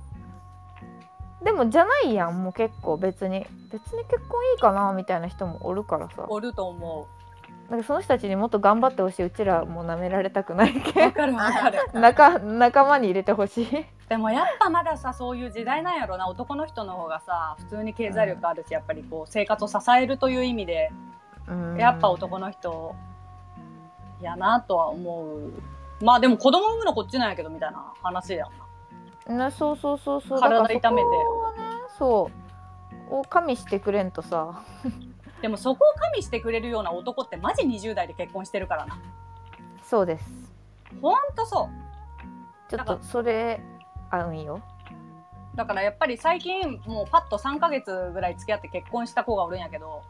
[1.43, 3.45] でもじゃないやんもう結構別に。
[3.71, 6.25] 別に結婚いいかなみたいな人もおるからさ。
[6.27, 7.07] おると思
[7.69, 11.03] なんかその人たちにもっと頑張ってほしいうちらも舐められたくないうけん。
[11.05, 11.79] わかるわかる。
[11.99, 13.85] 仲仲間に入れてほしい。
[14.09, 20.91] でもやっぱまださそういう時代なんやろな男の人の方がさ普通に経済力あるし、やっぱりこう生活を支えるという意味で
[21.77, 22.93] やっぱ男の人
[24.21, 25.53] やなとは思う。
[26.03, 28.49] まあでも子供産むのこっちなんやけどみたいな話やん。
[28.49, 28.55] な
[29.27, 30.39] ねそうそうそうそう。
[30.39, 31.07] 体痛めて。
[31.97, 32.29] そ
[33.09, 33.15] う。
[33.15, 34.61] を加味してくれんとさ。
[35.41, 38.99] でもそこを加味してくれるような男ってマジ20代で結婚してるからな。
[39.83, 40.25] そうです。
[41.01, 41.69] ほんとそ
[42.69, 43.61] ちょっとそれ
[44.09, 44.61] 合うんよ。
[45.53, 50.03] うだからやっぱり最近もうパッと3ヶ月ぐらい付き合って結婚した子がおるんやけど。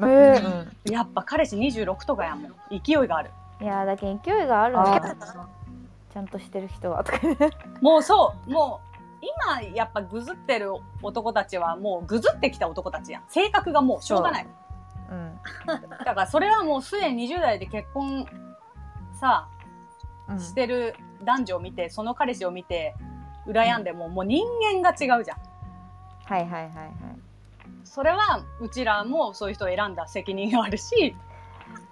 [0.00, 0.92] えーうん。
[0.92, 2.52] やっぱ彼氏26とかやもん。
[2.70, 3.30] 勢いがある。
[3.60, 5.14] いやだけど勢いがあるんあだ
[6.12, 7.36] ちゃんとしてる人はとかね。
[7.80, 8.80] もうそうも
[9.22, 10.72] う今やっぱぐずってる
[11.02, 13.22] 男たちはもうぐずってきた男たちやん。
[13.28, 14.46] 性格がもうしょうがない。
[15.10, 15.14] う。
[15.14, 15.40] ん。
[15.66, 18.26] だからそれはもうすでに20代で結婚
[19.18, 19.48] さ、
[20.28, 20.40] うん。
[20.40, 20.94] してる
[21.24, 22.94] 男女を見て、その彼氏を見て、
[23.46, 25.38] 羨んでも、もう人間が違うじゃん。
[26.24, 26.94] はいはいはいはい。
[27.84, 31.16] それは、うちらもそういう人を選んだ責任があるし、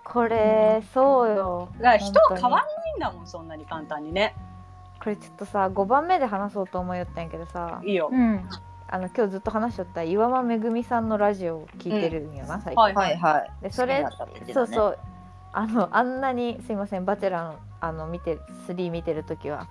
[0.05, 1.69] これそうよ。
[1.79, 2.63] だから人は変わん
[3.01, 4.37] だもん、そんなに簡単にね。
[5.03, 8.11] これちょっとさ5番目で話そうと思いよったんやけどさいいよ。
[8.13, 8.49] うん。
[8.93, 13.51] あの今日ずっと話しとった岩間めぐみさんのラジオを聞いてるんよな、最近はいはいはい。
[13.63, 14.09] でそれね
[14.53, 14.99] そうそう
[15.53, 19.69] あのあんなにすいませんバチェラーのあの見て3見てる時は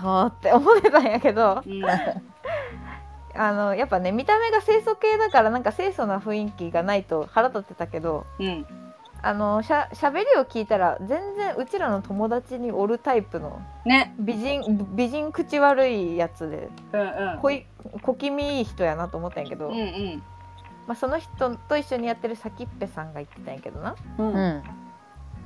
[0.00, 1.84] そうって思ってたんやけどうん。
[3.36, 8.66] あのやっぱね見た目が清楚系だからなんか清楚な雰囲気がないと腹立ってたけどうん。
[9.24, 14.14] あのしゃしゃべりを聞いたら全然うちらの友達におるタイプのね。
[14.18, 17.38] 美人美人口悪いやつでうんうん。
[17.40, 17.64] こい
[18.02, 20.22] 小気味いい人やなと思ったんやけど、うんうん。
[20.86, 24.34] まあ、その人と一緒にやってるさきっぺさんが言ってたんやけどなうん。
[24.34, 24.62] うん。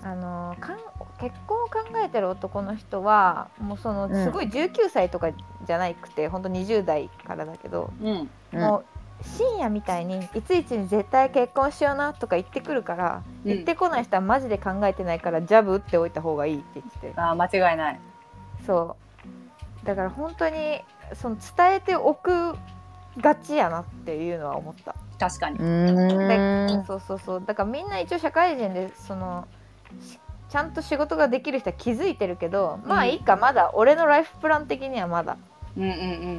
[0.03, 0.79] あのかん
[1.21, 5.31] 結婚を考えてる男の人はもうそのうんすごい19歳とか
[5.65, 8.31] じゃなくて、ほんと20代からだけど、うん。
[8.55, 8.85] うんもう
[9.23, 18.01] 深夜みたいにいついつに絶対結婚しようなとか言ってくるから、うん言ってこない人はマジで考えてないからジャブ打っておいた方がいいって言っててああ、間違いない。
[18.67, 18.97] そ
[19.85, 20.83] うだから本当に
[21.15, 22.55] その伝えておく
[23.19, 24.95] がちやなっていうのは思った。
[25.19, 25.59] 確かに。
[25.59, 26.85] うーん。
[26.85, 29.49] そうそうそうだからみんな一応社会人でその
[30.01, 30.19] し
[30.51, 35.37] ちゃんと仕事ができる人は気づいてるけど、まあいいかまだ俺のライフプラン的にはまだ
[35.77, 35.95] うんうんう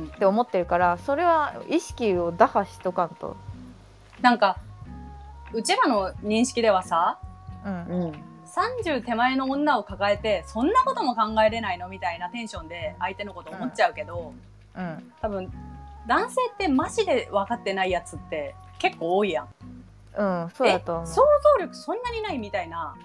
[0.05, 0.11] ん。
[0.13, 3.37] って思ってるからそれは意識を打破しとかんと。
[4.21, 4.57] なんか、
[5.53, 7.19] うちらの認識ではさ、
[7.65, 8.29] うんうん。
[8.45, 14.33] 30手前の女を抱えて、そんなことも考えれないのみたいなテンションで相手のこと思っちゃうけど、
[14.75, 15.51] うん多分、
[16.07, 19.47] 男性ってマジで分かってないやつって結構多いやん。
[20.17, 21.05] うん、そうだと思う。
[21.05, 21.21] え想
[21.57, 22.95] 像力そんなにないみたいな。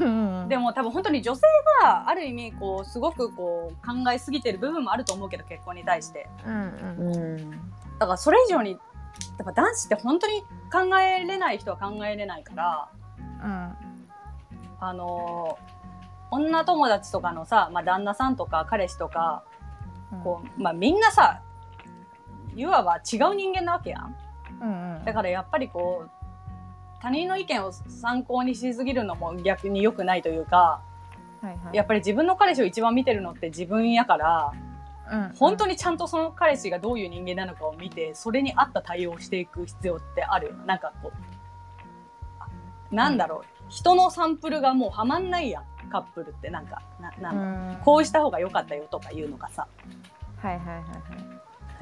[0.00, 0.08] う
[0.44, 1.42] んでも多分本当に女性
[1.82, 6.28] がある意味こうすごくこう考えすぎてる部分もあると思うけど結婚に対して。
[6.46, 7.50] うんうんうん。
[7.98, 8.80] だからそれ以上に、やっ
[9.44, 10.40] ぱ男子って本当に
[10.72, 12.88] 考えれない人は考えれないから、
[13.44, 13.76] うん
[14.80, 15.82] あのー
[16.32, 19.44] 女友達とかのさ、まあ、旦那さんとか彼氏とか、
[20.24, 21.42] こう、まあ、みんなさ、
[22.56, 24.16] いわば違う人間なわけやん。
[24.62, 26.10] うんうんだからやっぱりこう、
[27.02, 30.80] 他人の意見を参考にしすぎるのも逆に良くないというか、
[31.40, 31.76] はいはい。
[31.76, 34.62] やっぱり自分の彼氏を一番見てるのって自分やから、うん
[35.36, 40.48] 本当にちゃんとその彼氏がどういう人間なのかを見て、それに合った対応をしていく必要ってある。
[40.50, 40.54] よ。
[40.64, 41.16] なんかこう、
[42.38, 42.46] あ
[42.90, 46.48] なんだろう、人のサンプルがもうはまんないやん、カップルって。
[46.50, 47.80] なんか、な、なん。
[47.84, 49.66] こうした方が良かったよとか言うのがさ、
[50.36, 50.82] はいはいはいはい。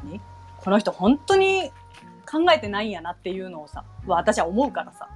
[0.02, 0.20] 何？
[0.56, 1.70] この人本当に
[2.30, 5.08] 考えてないんやなっていうのをさ、は私は思うからさ。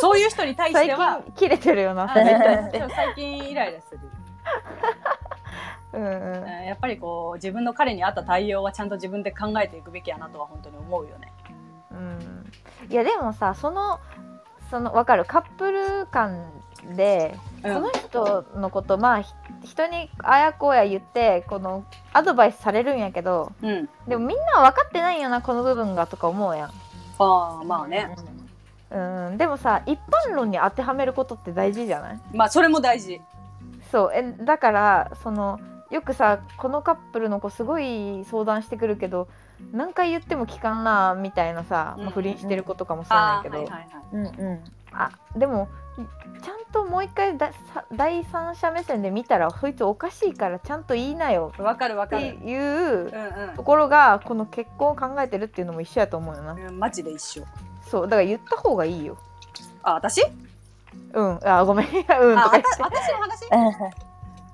[0.00, 4.00] そういう人に対し最ては、近切れてるよなあ それに対最近イライラする。
[5.92, 11.32] うんうんうんやっぱりこう、自分の彼に合った対応はちゃんと自分で考えていくべきやなとは本当に思うよね。
[11.90, 12.52] うん
[12.90, 13.98] いやでもさその
[14.70, 16.52] その分かるカップル間
[16.96, 17.74] で、うん。
[17.74, 19.32] その人のことまあひ
[19.64, 23.88] 人にあやこうや言ってこのアドバイスされるんやけどうん。
[24.06, 26.68] でもみんなは分かってないよなこの部分がとか思うやん。
[27.18, 28.14] ああ、まあね。
[28.90, 28.98] う
[29.34, 32.20] ん、でもさ一般論に当てはめることって大事じゃない？
[32.32, 33.20] まあ、それも大事。
[33.92, 34.10] そう。
[34.14, 35.60] えだからその
[35.90, 39.28] よくさこのカップルの子すごい相談してくるけど
[39.72, 43.68] 何回言っても聞かんなみたいなさ、うんまあ、不倫してる子とかもそうなんやけど、
[44.92, 45.68] あでも
[46.42, 52.36] ちゃんともう一回ださ第三者目線で見たらそいつおかしいからちゃんと言いなよわかるわかってる。
[52.48, 53.12] いう
[53.48, 56.52] うんところがこの結婚を考えてるっていうのも一緒やと思うよな。
[56.52, 56.66] うん。
[56.66, 57.44] うん、マジで一緒。
[57.82, 59.18] そうだから言った方がいいよ。
[59.82, 60.22] あ、私？
[61.12, 61.86] うんあごめん。
[61.90, 63.40] うんとあ、か言っあた私の話？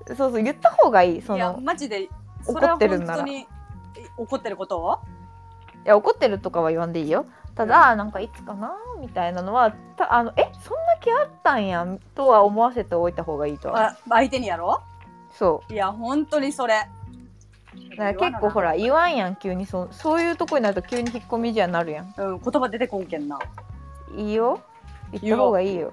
[0.05, 2.09] てそうそう言った方がいいそいや、のマジで、
[2.47, 3.25] 怒ってるんなら。
[4.17, 4.79] 怒ってること？
[4.79, 4.99] を
[5.85, 13.87] いや怒ってるとかは言わんでいいよただ、なんかいつかなみたいなのはたあのえそんな気あったんやとは思わせておいた方がいいとは。
[13.87, 14.81] あ相手にやろ
[15.31, 15.73] そう。
[15.73, 16.87] いや、本当にそれ。
[17.97, 22.13] だから結構ほら言わんやん急にそそういうとこになると急に引っ込みじゃなるやん。
[22.17, 23.39] うん、言葉出てこんけんな。
[24.15, 24.61] いいよ。
[25.11, 25.91] 言った方がいいよ。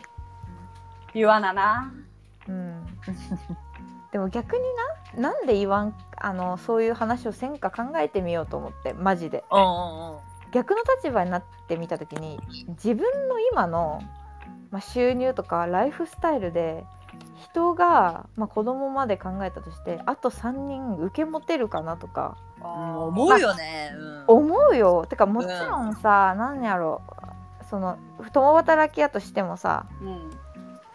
[1.14, 1.92] 言わなな。
[2.48, 2.87] うん。
[4.12, 4.62] でも逆に
[5.14, 9.44] ななんで言わんあのそういう話をせんか考えてみようと思ってマジで。
[9.51, 10.32] うんうんうん。
[10.52, 12.38] 逆の立場になってみた時に
[12.68, 14.02] 自分の今の、
[14.70, 16.84] まあ、収入とかライフスタイルで
[17.36, 24.24] 人が、まあ、子供まで考えたとしてあと3人受け持てるかなとか思うよね、うん。
[24.28, 25.06] 思うよ。
[25.06, 27.02] てかもちろんさ、何やろ
[27.68, 27.98] その
[28.32, 30.30] 共働きやとしてもさうん。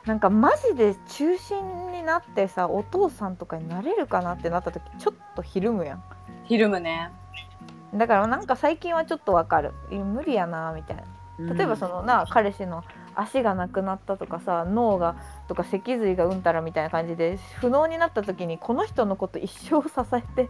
[0.06, 6.04] なんかマジで中心になってさお父さんとかになれるかなってなった時ちょっとひるむやん。
[6.46, 7.12] ひるむね
[7.94, 9.74] だからなんか最近はちょっとわかる。
[9.92, 11.54] 無理やなみたいな。
[11.54, 12.84] 例えばそのな、彼氏の
[13.16, 15.16] 足がなくなったとかさ脳が
[15.48, 20.50] とか脊髄がうんたらみたいな感じで不能になった時にこの人のこと一生支えて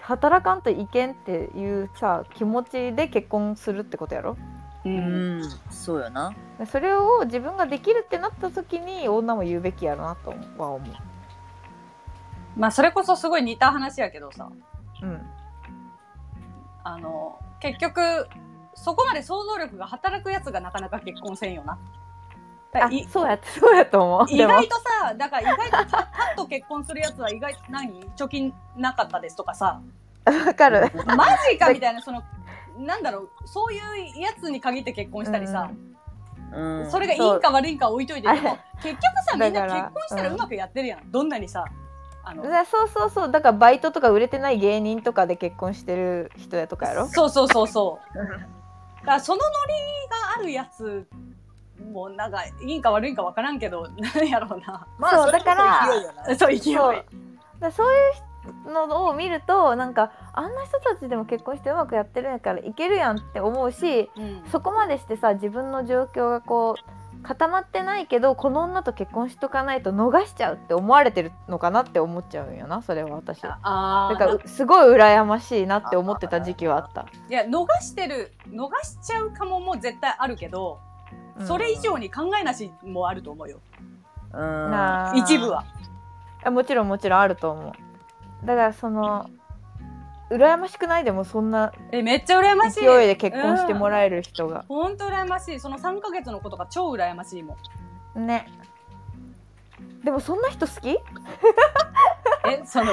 [0.00, 4.36] 働かんといけんっていうさ気持ちで結婚するってことやろ？
[4.84, 5.40] ううん。
[5.40, 6.34] ん、そうよな。
[6.66, 10.86] それを自分ができるってなった時に女も言うべきやろなとは思
[12.56, 14.50] まあそれこそすごい似た話やけどさ。
[15.02, 15.06] う。
[15.06, 15.20] うん
[16.84, 18.28] あの結局
[18.74, 21.78] そこまで想像力が働くやつがなかなか結婚せんよな。
[22.72, 24.26] だあいそうやそうやと思う。
[24.30, 28.02] 意外とさだから意外とパッと結婚するやつは意外何？
[28.16, 29.80] 貯金なかったですとかさ。
[30.24, 30.90] わかる。
[31.04, 32.22] マジかみたいなその
[32.78, 33.78] なんだろうそうい
[34.18, 35.70] うやつに限って結婚したりさ、
[36.54, 36.90] うん。
[36.90, 41.64] それがいいんか悪いんか置いといてでも結局さみんな結婚したらうまくやってるやん、どんなにさ
[42.24, 43.30] あのだそうそうそう。
[43.30, 47.08] だからバイトとか売れてない芸人とかで結婚してる人やとかやろ？
[47.08, 48.18] そうそうそうそう。
[48.18, 49.72] だからそのノリ
[50.08, 51.06] があるやつ
[51.92, 54.86] もなんかいいんか悪いんか分からんけどなんやろうな。
[54.98, 56.60] まあそうだからそう勢い。
[56.74, 57.04] そう。
[57.58, 57.98] だそうい
[58.66, 64.44] うのを見るとなんかあんな人たちでも結婚してうまくやってるんやからいけるやんって思うしうん。
[64.50, 73.40] そこまでしてさ自分の状況がこう固まってないけどこの女と結婚しとかないと逃しちゃうって思われてるのかなって思っちゃうんよなそれは私。
[73.40, 80.80] だああからすごい羨ましいなって思ってた時期はあった、いや逃してる逃しちゃうかもも絶対あるけど、
[81.38, 81.46] うん。
[81.46, 83.60] それ以上に考えなしもあると思うよ。
[84.32, 85.12] うん。
[85.16, 85.64] 一部は。
[86.44, 88.46] あもちろんもちろんあると思う。
[88.46, 89.30] だからその
[90.32, 91.04] 羨ましくない？
[91.04, 92.84] でもそんなえめっちゃ羨ましい。
[92.84, 95.60] 勢いで結婚してもらえる人が、ほんと羨ましい。
[95.60, 97.56] その3ヶ月の子とか超羨ましいも
[98.16, 98.26] ん。
[98.26, 98.48] ね。
[100.04, 100.88] でもそんな人好き？
[102.48, 102.92] えその。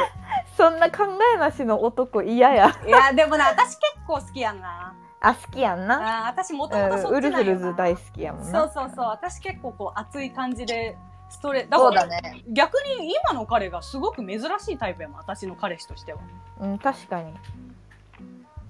[0.58, 2.76] そんな考えなしの男嫌や。
[2.86, 4.94] いやでもね私結構好きやんな。
[5.22, 7.68] あ好きやんな、あー私もとうん、もとそウルフっちなんよな。
[7.68, 9.06] ルズ大好きやもんそなうそうそう。
[9.08, 10.98] 私結構こう熱い感じで
[11.30, 12.44] ストレだそうからだね。
[12.50, 16.20] 逆に今の彼がすごく珍しいタイプやもん私の彼氏としては。
[16.60, 17.34] うん確かに。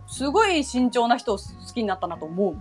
[0.07, 1.43] すごい慎重な人を好
[1.73, 2.55] きになったなと思う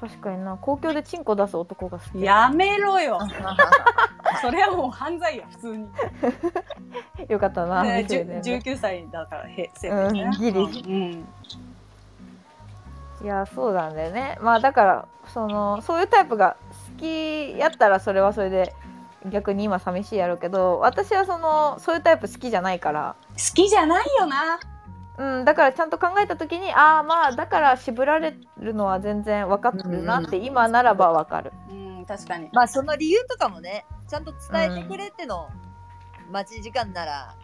[0.00, 0.56] 確かにな。
[0.56, 2.22] 公共でチンコ出す男が好き。
[2.22, 3.18] やめろよ。
[4.40, 5.88] それはもう犯罪や普通に、
[7.28, 10.22] よかったな、ね、未成年で19歳だからへセーフね。
[10.22, 10.60] うんギリ。
[10.60, 11.28] うん。
[13.22, 14.38] いやそうなんだよね。
[14.40, 16.56] まあだからそのそういうタイプが
[16.94, 18.72] 好きやったらそれはそれで
[19.26, 23.16] 逆に今寂しいやろうけど私はそのそういうタイプ好きじゃないから。
[23.32, 24.58] 好きじゃないよな。
[25.18, 32.48] うん、だからちゃんと考えた時にああまあだから絞られるのは全然分かってるなって今ならば分かる、うん確かに。
[32.52, 35.50] まあその理由とかもねちゃんと伝えてくれての
[36.30, 37.34] 待ち時間なら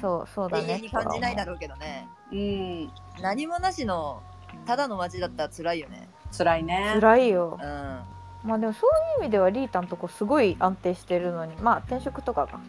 [0.00, 0.64] そうそうだね。
[0.64, 2.08] 永遠に感じないだろうけどね。
[2.32, 2.90] うん。
[3.20, 4.22] 何もなしの
[4.66, 6.08] ただの待ちだったら辛いよね。
[6.36, 6.92] 辛いね。
[6.94, 7.58] 辛いよ。
[7.60, 12.60] うんまあでもそういう意味ではリータんとこすごい安定してるのにまあ転職とかが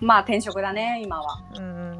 [0.00, 1.40] まあ転職だね今は。
[1.56, 1.98] うん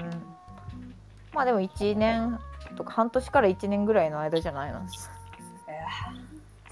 [1.32, 2.38] まあでも1年
[2.76, 4.80] とか半年から1年ぐらいの間じゃないの？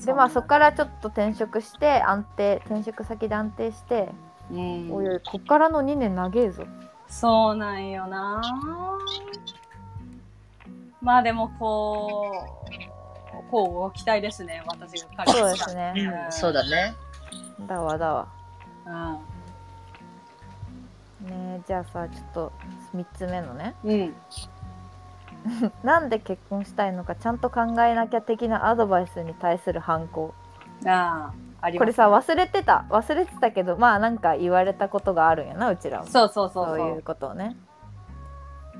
[0.04, 4.08] でまあそこからちょっと転職して安定転職先で安定して、
[4.50, 4.92] うん。
[4.92, 6.64] おいおいこっからの2年長えぞ。
[7.08, 8.42] そうなんよな。
[11.02, 12.89] まあでもこう
[13.50, 16.94] こう期待ですね私が彼そうですね、うんそうだね
[17.66, 18.28] だわだわ
[21.22, 22.52] うんねじゃあさちょっと
[22.94, 24.14] 3つ目のねうん
[25.82, 30.34] なんで結婚したいのかちゃんと考えなきゃ的なアドバイスに対する反抗
[30.84, 37.56] ああありますこれさ忘れてた忘れてたけどまあなんか言われたことがあるんやなうちらはそうそうそうそうそういうことをね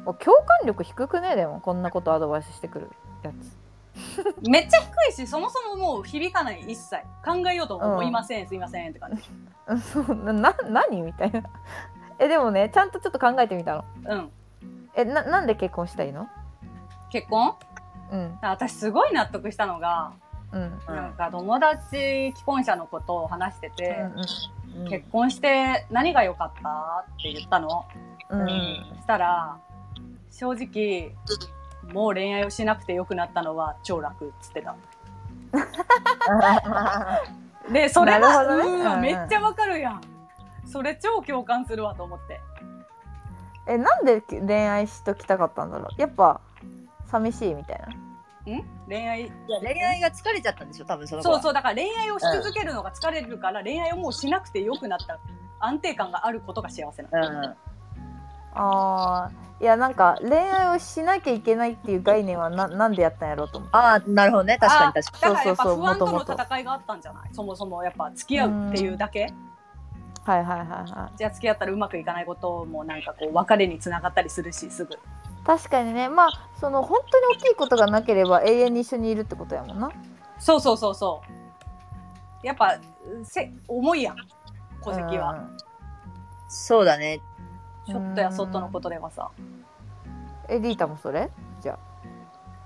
[0.05, 2.91] 共感力低くねでもこんなことアドバイスしてくる
[3.23, 3.60] やつ
[4.49, 6.97] めっちゃ低いしそもそももう響かない一切。
[7.25, 8.99] 考えようとも思いません、すいませんって。
[8.99, 9.23] 感じ
[9.67, 9.81] うん。
[9.81, 10.15] そう。
[10.15, 11.43] なな何みたいな。
[12.19, 13.85] えでもねちゃんとちょっと考えてみたの。
[14.05, 14.31] うん。
[14.95, 16.29] えななんで結婚したいの？
[17.11, 17.55] 結婚？
[18.11, 18.39] うん。
[18.43, 20.13] 私すごい納得したのが、
[20.53, 20.81] うん。
[20.89, 27.05] うんなんか友達既婚者のことを話してて、うん結婚して何が良かった？
[27.13, 27.85] って言ったの、
[28.29, 28.49] うんうん。
[28.97, 29.57] そしたら
[30.31, 31.13] 正直
[31.93, 34.75] もう恋愛をしなくて良くなったのは超楽っつってた。
[37.71, 38.63] でそれは、ね。
[38.63, 39.01] うんうん。
[39.01, 40.01] めっちゃわかるやん。
[40.67, 42.41] それ超共感するわと思って。
[43.67, 46.01] えなんで恋愛しときたかったんだろう？
[46.01, 46.41] やっぱ
[47.07, 47.87] 寂しいみたいな？
[48.89, 49.23] 恋愛？
[49.23, 49.31] いや
[49.61, 55.19] 恋愛が疲れちゃったんでしょ多分そのそうそうだから恋愛をし続けるのが疲れるから、恋愛をもうしなくてよくなった
[55.61, 57.57] 安定感があることが幸せなの、うん。
[58.55, 63.77] あーいやなんか恋愛をしなきゃいけないっていう概念はななんでやったんやろうと思って。
[63.77, 64.57] ああなるほどね。
[64.59, 67.35] 確かに確かだからやっぱそうそうそう不安との戦いがあったんじゃない？
[67.35, 69.33] そもそもやっぱ付き合うっていうだけ？
[70.25, 74.95] はいはいはいはじゃあ付き合ったらうまくいかないこともなんかこう別れにつながったりするしすぐ。
[74.95, 74.99] い
[75.45, 76.09] 確かにね。
[76.09, 79.91] まあその本当に大きいことがなければ永遠に一緒にいるってことやもんな。
[80.39, 81.23] そうそうそうそ
[82.43, 82.47] う。
[82.47, 82.79] やっぱ
[83.25, 84.17] せ重いやん
[84.83, 85.57] 戸籍は、うん。
[86.49, 87.21] そうだね
[87.91, 89.31] ちょっとやそっとのことではさ。
[90.49, 91.31] えリータもそれ？
[91.61, 91.79] じゃあ。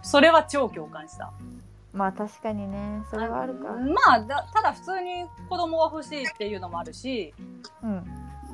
[0.03, 1.33] それは超共感した。
[1.93, 3.03] まあ確かにね。
[3.11, 3.69] それはあるか。
[3.73, 7.33] まあだただ普通に子供が欲しいっていうのもあるし
[7.83, 8.05] うん。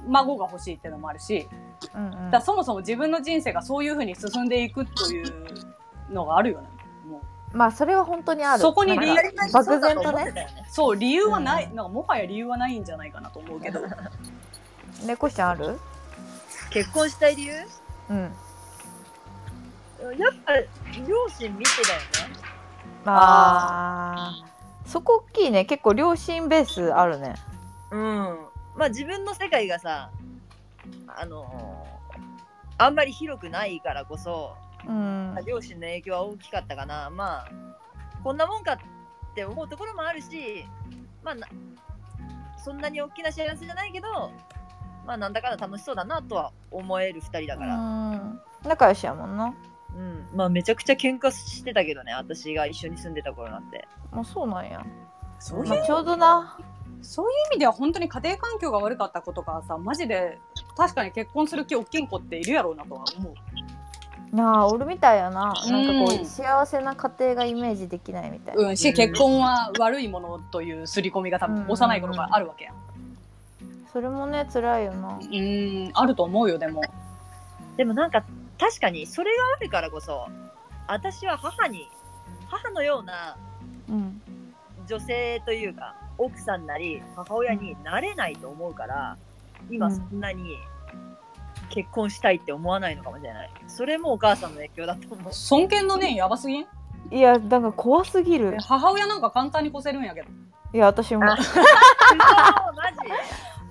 [0.09, 1.49] 孫が欲しいっていうのもあるし
[1.95, 2.31] うんうん。
[2.31, 5.33] だそもそも自分の人生がそういうふうに進んでいくという
[6.11, 6.69] のがあるよね。
[7.09, 8.61] もまあそれは本当にある。
[8.61, 9.15] そこに理由
[9.53, 10.47] 漠然とね。
[10.71, 11.75] そう理由はない、うん。
[11.77, 13.81] なんかもはや理由はないんじゃないかなと思うけど。
[15.07, 15.81] 猫ちゃんある？
[16.71, 17.55] 結婚したい理由？
[18.09, 18.19] うん。
[20.19, 20.55] やっぱ
[21.07, 22.37] 両親見てだよね。
[23.05, 24.89] あー。
[24.89, 25.65] そこ大きいね。
[25.65, 27.35] 結構両親ベースあるね。
[27.91, 28.39] うん。
[28.77, 30.11] まあ自分の世界がさ
[31.09, 32.01] あのー
[32.79, 34.57] あんまり広くないからこそ
[34.87, 35.37] うん。
[35.47, 37.11] 両親の影響は大きかったかな。
[37.11, 37.51] まあ
[38.23, 38.79] こんなもんかっ
[39.35, 40.65] て思うところもあるし
[41.23, 41.47] まあな
[42.63, 44.33] そんなに大きな幸せじゃないけど
[45.11, 47.79] まあなんだかんだ楽しそうだなとは思える2人だから、う
[48.15, 48.41] ん。
[48.63, 49.53] 仲良しやもんな。
[49.97, 53.89] うん、まあめちゃくちゃ喧嘩してたけどね私が一緒に住んでた頃なんて。
[54.13, 54.87] もうそうなんや、
[55.41, 56.57] そういうまあ、ちょうどな。
[57.03, 60.39] そういう意味では本当に家庭環境が悪かった子とかさマジで
[60.77, 64.37] 確かに結婚する気大きい子っているやろうなとは思う。
[64.37, 65.73] なあおるみたいやな、うん。
[65.73, 71.71] なんかこう幸せな家庭がイメージできないみたいな、うん、し結婚は悪いものという刷り込みが多分うん。
[71.73, 72.75] 幼い頃からあるわけやん
[73.93, 75.19] それもね辛いよな。
[75.21, 76.83] うんあると思うよでも。
[77.77, 78.25] でもなんか
[78.59, 80.29] 確かにそれがあるからこそ
[80.87, 81.89] 私は母に
[82.49, 83.37] 母のような
[83.89, 84.23] うん。
[84.89, 89.17] 女性というか奥さんなり母親になれないと思うから
[89.71, 90.57] 今うんそんなに
[91.69, 93.51] 結婚したいって思わないのかもしれない。
[93.69, 95.33] それもお母さんの影響だと思う。
[95.33, 96.67] 尊敬の念やばすぎん？
[97.13, 98.57] いやだから怖すぎる。
[98.61, 100.29] 母親なんか簡単に越せるんやけど。
[100.75, 101.21] いや私も。
[101.21, 101.43] マジ？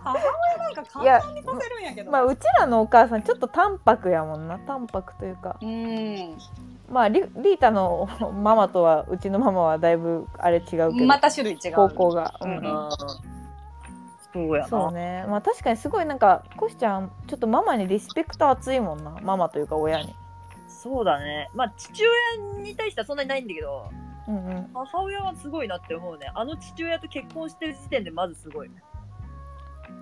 [0.03, 2.11] 母親なんか簡単に越せるんやけど。
[2.11, 4.59] まあうちらのお母さんちょっと淡白やもんな。
[4.59, 5.57] 淡白というか。
[5.61, 6.37] うん。
[6.89, 11.75] まあリリータの ママとはうちのママはだいぶあれ違うけど、また種類違う。
[11.75, 12.57] 方向が、うん。
[12.57, 12.61] うん。
[14.33, 14.67] そうやな。
[14.67, 15.25] そうね。
[15.27, 19.11] まあ確かにすごいなんかコシちゃんちょっとママにリスペクト熱いもんな。
[19.21, 20.15] ママというか親に。
[20.67, 21.49] そうだね。
[21.53, 23.89] まあ父親に対してはそんなにないんだけど。
[24.27, 24.69] うんうん。
[24.73, 26.31] 母親はすごいなって思うね。
[26.33, 28.69] あの父親と結婚してる時点でまずすごい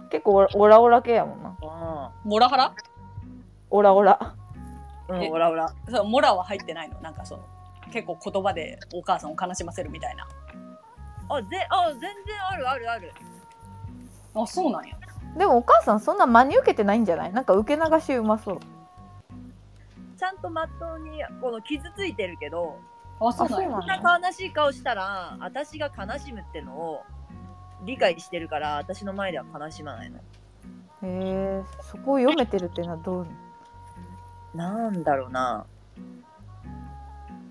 [0.09, 1.55] 結構オラオラ系やもんな。
[1.61, 2.73] あモラハラ？
[3.69, 4.17] オラオラ。
[4.21, 4.35] あ
[5.09, 5.29] うんえ？
[5.29, 5.73] オラオラ。
[5.89, 6.99] そうモラは入ってないの。
[7.01, 7.43] なんかその
[7.91, 10.27] 結構言葉でお母さんを悲しませるみたいな。
[11.29, 12.11] あぜあ全然
[12.49, 13.11] あるあるある。
[14.33, 14.95] あそうなんや。
[15.37, 17.33] でもお母さんそんな真に受けてないんじゃない？
[17.33, 18.59] なんか受け流しうまそう。
[20.17, 22.79] ちゃんとまっとうにこの傷ついてるけど
[23.19, 23.67] あそうなんや。
[23.69, 23.71] ん
[24.03, 27.03] な悲しい顔したら私が悲しむってのを
[27.85, 30.17] 理解してるから私の前では悲しまないの。
[30.17, 30.21] へ
[31.03, 33.27] えそこを読めてるっていうのはどう
[34.57, 35.65] なんだろうな。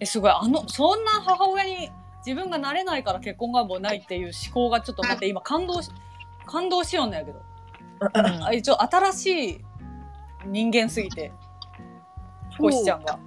[0.01, 1.91] えすごいあのそんな母親に
[2.27, 5.91] 自分がなれないから結婚願望ないっていう思考がちょっと待って今感動し
[6.45, 7.41] 感動しようんだけど。
[8.13, 9.65] あ一応新しい
[10.45, 11.33] 人間すぎて
[12.59, 13.19] コシちゃんが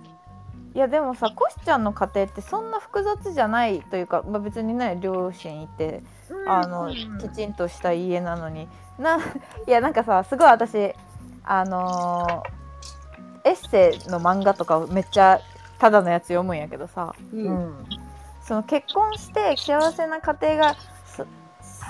[0.79, 6.01] いやでもさコシちゃんの家庭ってそんな複雑じゃないというか、まあ、別にね両親いて
[6.47, 8.69] あのきちんとした家なのに。
[8.97, 9.17] な
[9.67, 10.93] いやなんかさすごい私
[11.43, 15.41] あのーエッセイの漫画とかめっちゃ
[15.79, 17.13] ただのやつ読むんやけどさ。
[17.33, 17.51] ううん。
[17.51, 17.85] ん
[18.41, 20.75] その結婚して幸せな家庭が
[21.05, 21.25] そ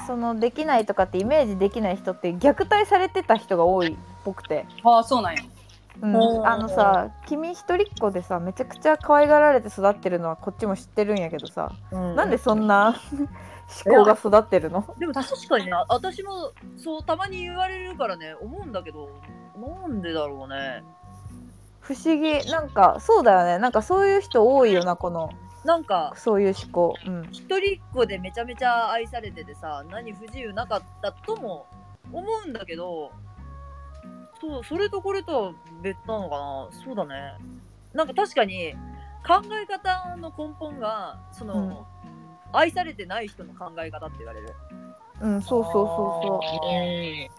[0.08, 5.44] そのできないとかってイメージできない人って虐待されてた人が多いっぽくて、ああそうなんや
[6.02, 6.47] うん。
[6.47, 12.16] あのさ君一人っ子でさめちゃくちゃ可愛がられて育ってるのはこっちも知ってるんやけどさ、うん。
[12.16, 12.95] なんでそんな
[13.86, 14.84] 思考が育ってるの？
[14.97, 19.10] でも確かにねあ私もそうたまに言われるからね思うんだけど
[19.58, 20.84] なんでだろうね。
[21.82, 22.45] 不思議。
[22.52, 23.58] なんかそうだよね。
[23.58, 25.30] なんかそういう人多いよなこの
[25.66, 31.66] なんかそういう思考、うん、一人っ子でめちゃめちゃ愛されててさ何不自由なかったとも
[32.12, 33.12] 思うんだけど、
[34.41, 36.68] そう、それとこれとは別なのかな？
[36.84, 37.34] そうだね。
[37.93, 38.74] なんか確かに、
[39.28, 41.78] 考え方の根本が、その、うん。
[42.52, 44.56] 愛されてない人の考え方って言われる。
[45.22, 46.41] うんそうそうそうそ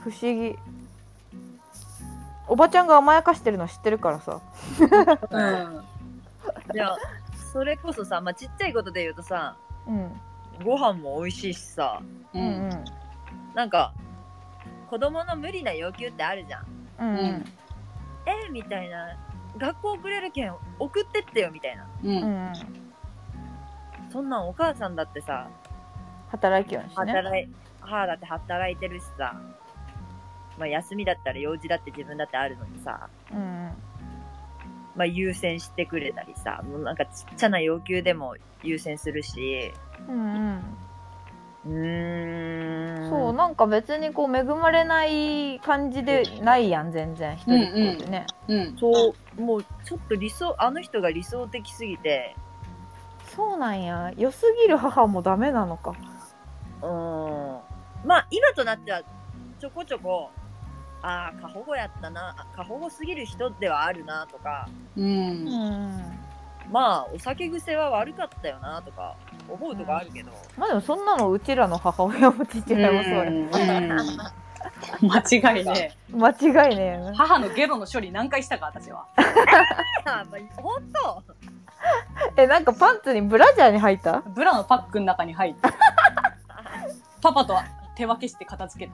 [0.05, 0.09] う。
[0.09, 0.57] う不思議。
[2.47, 4.41] おばちゃんが甘やかしてるの知ってるからさ。
[5.31, 5.85] うん。
[6.75, 6.97] いや、
[7.53, 9.57] それこそさ、まあ、ちっちゃいことで言うとさ、
[9.87, 10.13] うん。
[10.65, 12.03] ご飯も美味しいしさ、
[12.35, 12.39] う。
[12.39, 12.85] うんんうん。
[13.55, 13.93] なんか、
[14.91, 16.67] 子供の無理な要求ってあるじゃん。
[16.99, 17.45] うんうん
[18.27, 19.17] えーみたいな。
[19.57, 21.85] 学校遅れるけん送ってってよみたいな。
[22.03, 22.09] う。
[22.09, 22.53] うんん
[24.13, 25.49] そんなんお母さんだってさ、
[26.31, 27.49] 働きよんしね働い、
[27.81, 29.41] 母だって働いてるしさ、
[30.59, 33.71] まあ休みだったら用事だって自分だってあるのにさ、うん
[34.97, 39.73] まあ優先してくれたりさ、もうなんかちっちゃな要求でも優先するし、
[40.09, 40.63] うんうん。
[41.63, 47.37] そうなんか別にこう恵まれない感じでないやん全然。
[47.37, 48.77] 一人っ子でね、うん。
[48.79, 52.35] そう、もうちょっと理想、あの人が理想的すぎて、
[53.37, 54.13] そうなんや。
[54.17, 55.95] 良すぎる母もダメなのか。
[56.83, 57.61] うーん。
[58.07, 59.03] まあ今となっては
[59.61, 60.31] ちょこちょこ、
[61.03, 65.01] ああ、過保護やったな、あ過保護すぎる人ではあるなとか、う。
[65.01, 66.20] うんん
[66.71, 69.17] まあお酒癖は悪かったよなとか
[69.49, 73.47] 思うとこあるけど、まあでもそんなのうちらの母親も父親もそうや、うん
[75.03, 75.97] 間違いね。
[76.13, 77.13] 間違いね。
[77.17, 79.07] 母のゲロの処理何回したか、私は。
[80.57, 81.23] 本当
[82.37, 84.21] えなんかパンツにブラジャーに入った？
[84.21, 85.61] ブラのパックの中に入って、
[87.23, 87.57] パパと
[87.97, 88.93] 手分けして片付け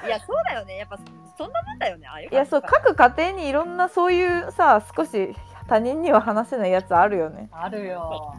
[0.00, 0.06] た。
[0.06, 0.76] いや、そうだよね。
[0.76, 0.98] やっぱ
[1.38, 2.06] そんなもんだよね。
[2.06, 5.34] あよいやそう各家庭にいろんなそういうさ少し
[5.66, 8.34] 他人には話せないやつあるよねあるよ。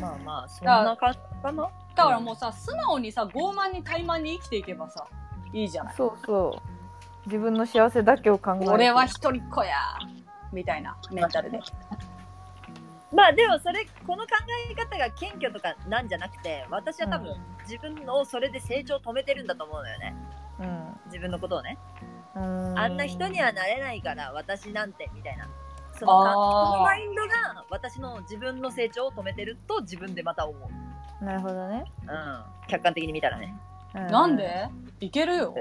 [0.00, 1.70] まあまあ、そんな感じかな。
[1.94, 5.06] だからもうさ、素直にさ、傲慢に怠慢に生きていけばさ、
[5.52, 5.94] いいじゃない。
[5.96, 9.74] そうそう自分の幸せだけを考えて俺は一人っ子や
[10.52, 11.60] みたいなメンタルで。
[13.12, 14.30] まあでもそれ、この考
[14.70, 20.14] え方が謙虚とかなんじゃなくて、私は多分うん自分をそれで成長を止めてるんだと思うのよね。
[20.60, 21.78] うん自分のことをね。
[22.34, 25.48] あんな人にはなれないから私なんてみたいな。
[26.00, 26.24] その
[26.76, 31.24] のマインドが私の自分の成長を止めてると自分でまた思う。
[31.24, 32.42] なるほどね、うん。
[32.68, 33.54] 客観的に見たらね。
[33.94, 34.68] うなんで？
[35.00, 35.54] いけるよ。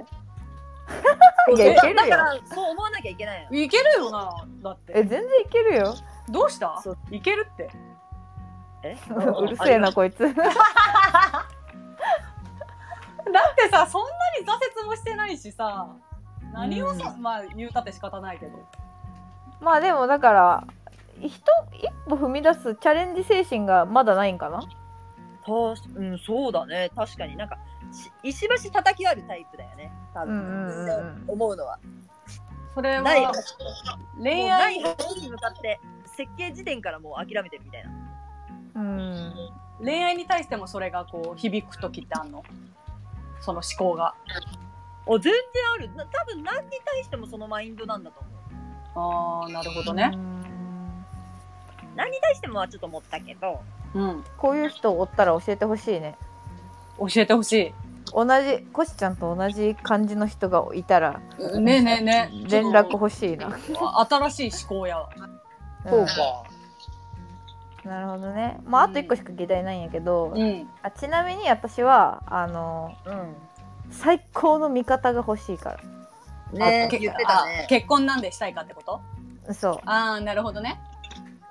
[1.56, 3.58] いやいけるよだからそう思わなきゃいけないの。
[3.58, 4.46] いけるよな。
[4.64, 4.94] だって。
[4.96, 5.94] え全然いけるよ
[6.30, 6.80] どうした？
[6.82, 7.70] そういけるって。
[8.84, 8.98] え？
[9.12, 10.36] うるせえなこいつ だっ
[13.56, 14.08] てさ、そんな
[14.40, 15.88] に挫折もしてないしさ、
[16.54, 18.58] 何をさ、うまあ言うたって仕方ないけど。
[19.62, 20.68] まあでもだから
[21.20, 21.30] 人
[21.74, 24.62] 一歩踏み出すチャレンジ精神がまだないんかな？
[25.42, 26.92] たしうん、そうだね。
[26.96, 27.58] 確かになんか、
[27.92, 29.92] し石橋叩き割るタイプだよね。
[30.14, 30.36] 多分。
[30.36, 31.80] うんうんうんうん思うのは。
[32.76, 33.32] それないは、
[34.22, 37.90] 恋愛、方に向かって、設計時点からもう諦めてるみたいな。
[38.76, 39.34] うん
[39.80, 42.44] 恋愛に対してもそれがこう響く時ってあんの？
[43.42, 44.14] その思考が。
[45.06, 45.42] お全然
[45.74, 45.96] ある。
[45.96, 48.34] な多分何に対してもそのマインドなんだと思う。
[48.96, 50.18] ああ、なるほどねう。
[50.18, 50.40] ん
[51.96, 53.62] 何に対してもはちょっと思ったけど、
[53.94, 54.24] うん。
[54.38, 56.16] こういう人おったら教えてほしいね
[56.98, 57.74] 教えてほし
[58.14, 61.60] 同じコシちゃんと同じ感じの人がいたらい。
[61.60, 62.50] ねえねえねえ。
[62.50, 65.10] 連絡欲しいなあ新しい思考やわ。
[65.86, 66.06] うん
[67.86, 70.70] なるほどねまああと1個しか議題ないんやけど、うん。
[70.84, 73.36] あちなみに私はあのうん。
[73.92, 75.78] 最高の味方が欲しいか
[76.54, 77.66] ね言ってたあね。
[77.70, 79.02] 結婚なんでしたいかってこと？
[79.48, 80.80] らそああ、なるほどね。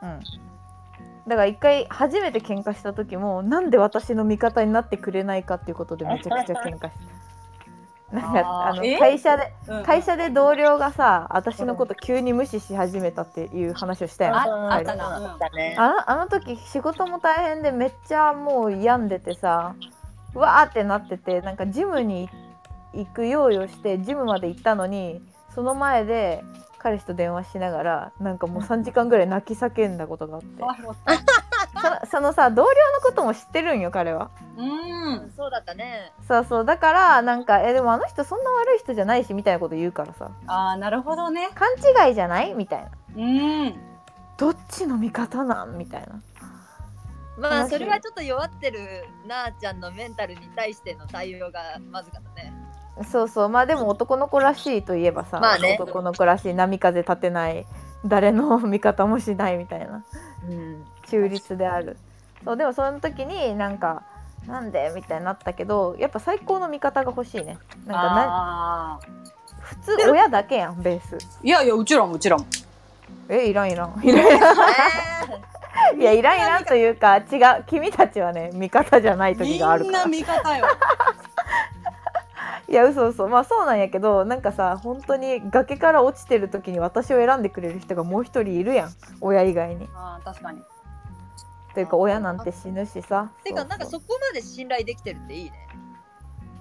[0.02, 0.20] ううん。
[1.28, 6.90] だから一回初めて喧嘩した時もなんで私の味方になってくれないかっていうことでめちゃくちゃ喧嘩した。
[8.10, 15.16] なんかあの会社でうん会社で同僚がさ私のこと急に無視し始めたっていう話をしたよねああったな。
[15.16, 15.76] あったね。
[15.78, 19.74] あのあの時仕事も大変でめっちゃもう病んでてさ
[20.34, 22.47] うわーってなっててなんかジムに行
[23.06, 25.20] く用意をしてジムまで行ったのに
[25.54, 26.42] その前で
[26.78, 30.62] 彼氏と電話しながらなんかもう3時間ぐらい泣き叫んだことがあって
[32.10, 35.32] そのさ同僚のことも知ってるんよ彼はうん。
[35.36, 36.12] そうだったね。
[36.26, 41.50] そうそうだからなんかえでもあの人そんな悪い人じゃないしみたいなこと言うからさああ、なるほどね。
[41.54, 41.68] 勘
[42.06, 42.54] 違いじゃない？
[42.54, 43.74] みたいなうん。
[44.36, 45.78] どっちの味方なん？
[45.78, 46.22] みたいな
[47.38, 52.52] まあ、話それはちょっと弱ってるなあちゃんのメンタルに対しての対応がまずかったね。
[53.04, 53.48] そうそう。
[53.48, 55.78] まあでも男の子らしいといえばさ、まあね。
[55.80, 57.66] 男の子らしい波風立てない
[58.04, 60.04] 誰の味方もしないみたいな。
[60.48, 60.84] うん。
[61.08, 61.96] 中立である。
[62.44, 64.02] そうでもその時になんか
[64.46, 67.58] なんでみたいになったけどやっぱ最高の味方が欲しいね。
[67.86, 69.00] なんかなあ
[69.60, 71.16] 普通親だけやんベース。
[71.16, 72.46] ーいやいやうちらもうちらも
[73.28, 74.00] えいらんいらん。
[74.02, 74.52] いらんいら
[75.96, 77.20] んいやいらんいらんというか違
[77.60, 77.64] う。
[77.66, 80.06] 君たちはね味方じゃない時みんながあるから。
[80.06, 80.66] 味方よ
[82.68, 83.28] いや嘘嘘。
[83.28, 88.90] まあそうなんやけどなんかさ本当に崖から落ちてる時に私を選んでくれる人がもう一人いるやん。
[89.20, 89.88] 親以外に。
[89.94, 90.62] あー確かに。
[91.74, 93.30] というか親なんて死ぬしさ。
[93.42, 95.68] てかなんかそこまで信頼できてるっていいね。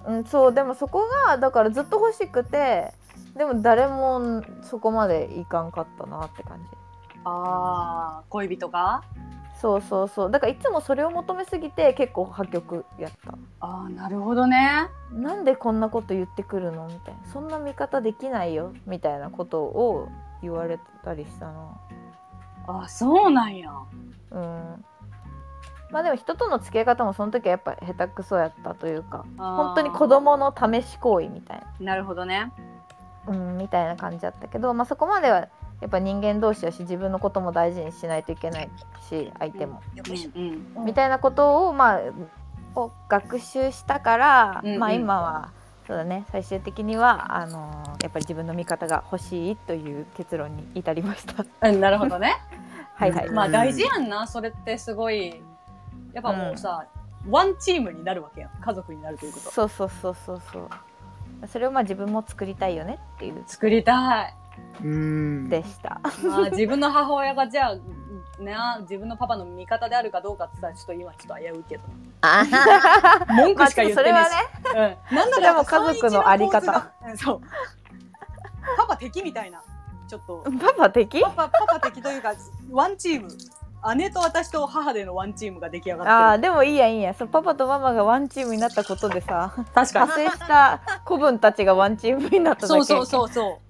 [0.04, 0.54] そううんそう。
[0.54, 2.92] でもそこがだからずっと欲しくて
[3.36, 6.64] でも誰もそこまでいかんかったなって感じ。
[7.24, 9.02] ああ恋人が？
[9.60, 10.30] そうそうそう。
[10.30, 13.32] だからいつもそれを求めすぎて結構破局やった。
[13.60, 14.88] ああなるほどね。
[15.12, 17.20] なんでこんなこと言ってくるのみたいな。
[17.32, 20.08] そんな見方できないよみたいなことを
[20.42, 21.80] 言われたりしたな。
[22.68, 23.72] あーそうなんや。
[24.30, 24.84] うん。
[25.90, 31.96] まあでも人との付き合い方もその時はやっぱ下手くそやったというか本当に子供の試し行為みたいな。
[31.96, 32.52] るほどね。
[33.26, 35.48] な、うん、みたいな感じだったけど、まあ、そこまでは
[35.80, 38.70] やっぱ人間同士だし自分のことも大事にしないといけない
[39.08, 40.42] し相手も、うん
[40.76, 42.00] うんみたいなことをまあ
[42.74, 44.78] を学習したから、うんうん。
[44.78, 45.52] まあ今は
[45.86, 46.26] そうだね。
[46.30, 51.44] 最終的にはあのーやっぱり自分の味方が欲しいという結論に至りました。
[51.68, 52.36] うんなるほどね。
[52.94, 54.26] はいはい、まあ大事やんな。
[54.26, 55.42] それってすごい
[56.12, 56.86] やっぱもうさ、
[57.28, 58.50] ワンチームになるわけやん。
[58.60, 59.50] 家族になるということ。
[59.50, 60.68] そうそうそうそうそう。
[61.46, 63.42] それをまあ自分も作りたいよねっていう。
[63.46, 64.34] 作りたい。
[64.42, 64.47] うん
[65.48, 66.00] でした。
[66.24, 67.74] まあ自分の母親がじゃあ
[68.42, 71.82] ね自分のパパの味方であるかどうかって言ったらちょっと今ちょっと危ういけど。
[72.20, 72.44] あ
[73.36, 74.96] 文句しか言ってないし、それはね。
[75.10, 76.90] うん、なんなそれはもう家族のあり方。
[77.06, 77.12] う。
[77.12, 77.40] んそう。
[78.76, 79.62] パパ敵みたいな。
[80.08, 80.44] ちょっと。
[80.60, 82.32] パパ的パパパパ敵というか
[82.70, 83.28] ワンチーム。
[83.96, 87.14] 姉と私と母でのワンチームが出来上がああってでもいいやいいや。
[87.14, 90.10] そうパパとママがワンチームになったことでさる確かに。
[90.12, 92.74] 派生した子分たちがワンチームになっただけ。
[92.74, 93.67] そうそうそうそう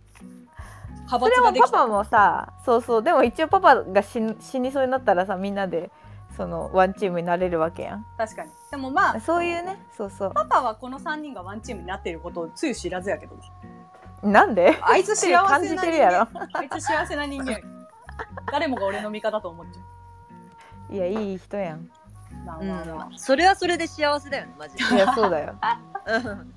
[1.09, 1.87] 派それ閥ができた。
[1.87, 5.91] もパパもさそうそうでも一応パパが死ん死にそうになったらさみんなで
[6.37, 8.07] そのワンチームになれるわけやん。
[8.17, 8.51] 確かに。
[8.71, 10.33] でもまあそういうねそうそう。
[10.35, 13.37] パパはこの3人がワンチームになっていることをつゆ知らずやけど
[14.23, 14.79] なんで？
[14.83, 15.49] あいつ幸せな人間。
[15.49, 16.29] 感じてるやろ。
[16.53, 17.61] あいつ幸せな人間。
[18.53, 21.81] 誰もが俺の味方と思っちゃいやいい人やん。
[21.81, 21.91] う
[22.45, 24.95] まあまあまあ、それはそれで幸せだよねマジで。
[24.95, 25.55] いやそうだよ。
[26.07, 26.55] うん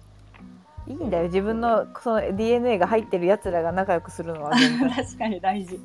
[0.87, 1.23] いいんだよ。
[1.25, 4.51] 自分のその DNA が入ってるやつらが仲良くするのは。
[4.95, 5.79] 確かに大事。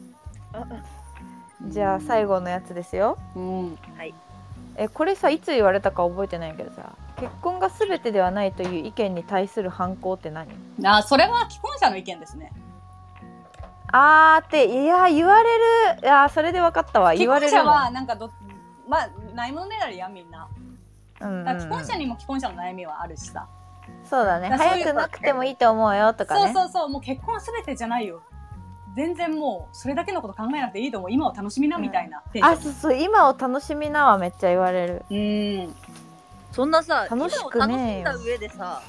[1.68, 3.18] じゃあ最後のやつですよ。
[3.34, 3.78] うん。
[4.76, 6.92] えこれさいつ言われたか覚えてないけどさ。
[7.16, 10.48] 結婚が全てではないという意見に対する反抗って何？
[10.84, 12.52] あそれは既婚者の意見ですね。
[13.92, 15.58] あーっていや言われ
[15.94, 16.00] る。
[16.02, 17.12] いやそれで分かったわ。
[17.12, 18.30] 既言われるもん婚者はなんかど
[18.86, 20.48] まあないものねだりやんみんな。
[21.20, 23.48] うんうん既婚者にも既婚者の悩みはあるしさ、
[24.08, 24.50] そうだね。
[24.50, 26.52] だういう早くなくてもいいと思うよとかね。
[26.52, 26.88] そうそうそう。
[26.88, 28.22] もう結婚は全てじゃないよ。
[28.94, 31.12] 全然もうそれだけのこと考えなくていいと思う。
[31.12, 32.22] 今を楽しみなみたいな。
[32.32, 32.94] テンションあそうそう。
[32.96, 35.04] 今を楽しみなはめっちゃ言われる。
[35.10, 35.74] うん。
[36.52, 38.82] そんなさ楽しく今を楽ねえよしんだ上でさ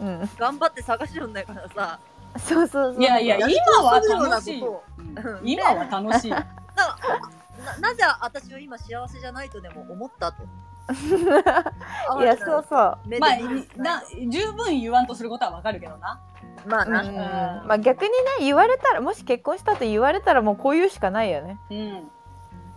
[0.00, 0.30] うん。
[0.38, 1.98] 頑張って探しよんだからさ。
[2.38, 3.02] そうそうそう。
[3.02, 3.48] いやいや今
[3.82, 4.62] は楽しい。
[4.62, 5.40] うん。
[5.42, 6.30] 今は楽しい。
[6.30, 10.44] なななぜ私は今幸せじゃないとでも思ったと
[12.20, 12.98] いやそうそう。
[13.18, 13.36] まあ
[13.76, 16.20] な十分言わんとすることはわかるけどな。
[16.64, 16.70] うん。
[16.70, 21.58] まあな、まあ逆にね言われたらもし結婚したと言われたらもうこう言うしかないよね。
[21.70, 22.10] うん。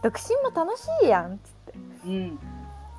[0.02, 1.74] 独身も楽しいやんつって。
[2.06, 2.40] うん。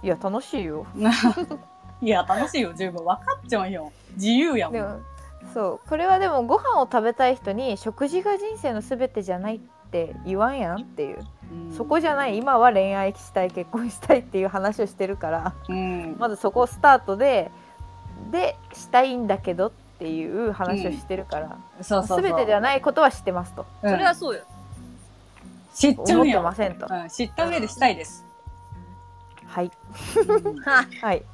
[0.03, 0.87] いや楽しいよ。
[2.03, 2.73] いや楽しいよ。
[2.75, 3.93] 十分分かっちゃうよ。
[4.15, 5.05] 自由やもん。
[5.53, 5.89] そう。
[5.89, 9.61] これはでもご飯を食べたい人に食事が人生の全てじゃないっ
[9.91, 11.27] て言わんやんっていう、うん
[11.76, 16.16] そこじゃない今は恋愛したい結婚したいっていう話をしてるからうん。
[16.18, 17.51] まずそこスタートで
[18.30, 22.22] でしたいんだけどっていう話をしてるから、そうそうそう。
[22.22, 23.66] 全てではないことは知ってますと。
[23.82, 23.90] うん。
[23.90, 24.42] それはそうよ。
[25.74, 28.24] 知っちゃ思ってうよませんと、うん、知った上でしたいです、
[29.47, 29.70] はい。
[30.28, 30.61] うん。
[30.61, 31.24] ははい。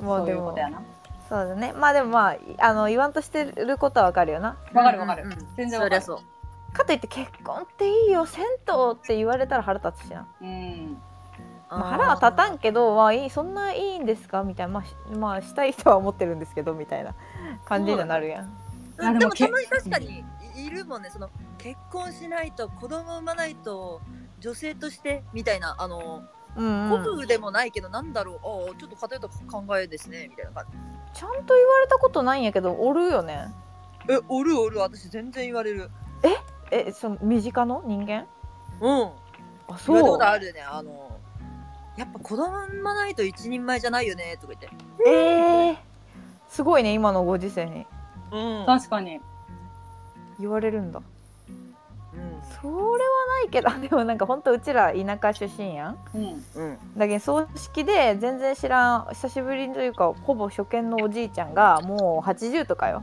[0.00, 0.82] もそううでもいうことやな。
[1.28, 1.72] そうだね。
[1.72, 4.56] まあでもまああの言わんとしてることはわかるよな。
[4.72, 5.38] わかるわかる、うんうん。
[5.56, 6.02] 全然わかる。
[6.02, 6.33] そりゃそう
[6.74, 10.98] かといって結婚っていいよ銭湯って言われたら腹立つしな、うん。
[11.70, 17.14] まあ、腹は立たんけど、まあ、いいそんないいんですかみたいな、まあし、まあしたい人は思ってるんですけどみたいな
[17.64, 18.58] 感じにはなるやん。
[18.98, 20.24] あでもけでもたまに確かに
[20.56, 21.10] いいるもんね。
[21.10, 24.00] その結婚しないと子供産まないと
[24.38, 26.22] 女性としてみたいなあの
[26.56, 28.68] うん、古うん、風でもないけどなんだろう。
[28.68, 30.66] ああちょっと偏った考えですねみたいな感
[31.12, 31.20] じ。
[31.20, 33.48] ちゃんと言われたことないんやけどおるよね。
[34.08, 34.78] えおるおる。
[34.78, 35.90] 私全然言われる。
[36.22, 36.28] え？
[36.92, 37.82] その身近の？
[37.86, 38.26] 人間？
[38.80, 39.10] うん。
[39.68, 40.60] あ言われたそうことあるね。
[40.62, 41.18] あの
[41.96, 45.08] やっぱ子供産まないと一人前じゃないよねとか言って。
[45.08, 45.76] えー、
[46.48, 47.86] すごいね今のご時世に。
[48.32, 48.66] うん。
[48.66, 49.20] 確かに。
[50.40, 51.00] 言われるんだ。
[51.48, 52.42] うん。
[52.60, 52.90] それは
[53.42, 55.98] ないけど でもなんかほんとうちら田舎出身やん。
[56.14, 56.44] うん。
[56.54, 56.78] うん。
[56.98, 63.02] だけど葬式で全然知らん久しぶりというかほぼ初見のおじいちゃんがもう80とかよ。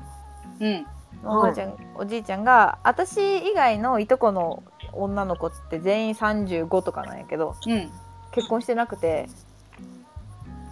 [0.60, 0.86] うん。
[1.24, 7.92] おばあちゃん、おじいちゃんが私以外のいとこの女の子って全員35とかなんやけどうん。
[8.32, 9.28] 結婚してなくて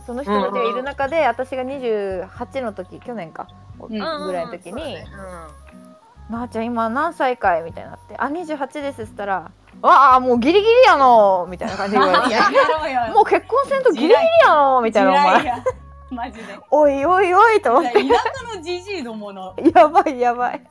[0.06, 3.48] その人たちがいる中で、私が28の時去年か、
[3.84, 3.88] ん。
[3.90, 12.36] ぐらいの時にうん「なあちゃん今何歳かい?」みたいになって「あ28です」っつったら「わあもうギリギリやの」みたいな感じで言われて。
[13.14, 14.16] もう結婚せんとギリギリ
[14.46, 15.64] やのみたいなお前
[16.12, 16.60] マジで。
[16.72, 19.56] おいおいおいと思っ田て舎のじじいどもの。
[19.74, 20.68] やばいやばい。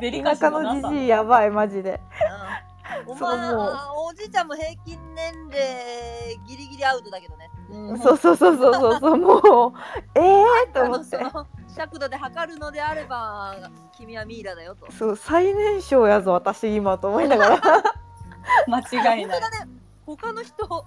[0.00, 2.00] デリカ田舎シーのじじいやばいマジで。
[3.06, 3.46] おそうもう。
[3.46, 7.50] 前あおじいちゃんも平均年齢ギリギリアウトだけどね。
[8.02, 9.16] そうそうそうそうそうそう。
[9.16, 9.72] もう
[10.14, 11.18] ええー、と思って。
[11.74, 13.54] 尺度で測るのであれば
[13.96, 14.90] 君はミイラだよと。
[14.92, 17.60] そう最年少やぞ私今と思いながら。
[18.66, 19.40] 間違いない。
[20.04, 20.84] 他の人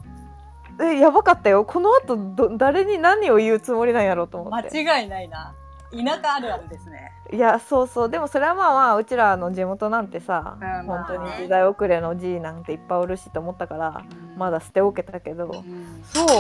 [0.82, 1.66] えやばかったよ。
[1.66, 4.70] この後ど誰に何を言うつもりなんやろうと思って。
[4.84, 5.54] 間違いないな。
[5.92, 7.12] 田舎あるあるですね。
[7.32, 8.10] いやそうそう。
[8.10, 14.04] でもそれはまあまあうちらの地元なんてさ、うん本当に時代遅れのじいなんていっぱいおるしと思ったから
[14.36, 16.04] まだ捨ておけたけど、うん。
[16.04, 16.28] そう。
[16.28, 16.34] こ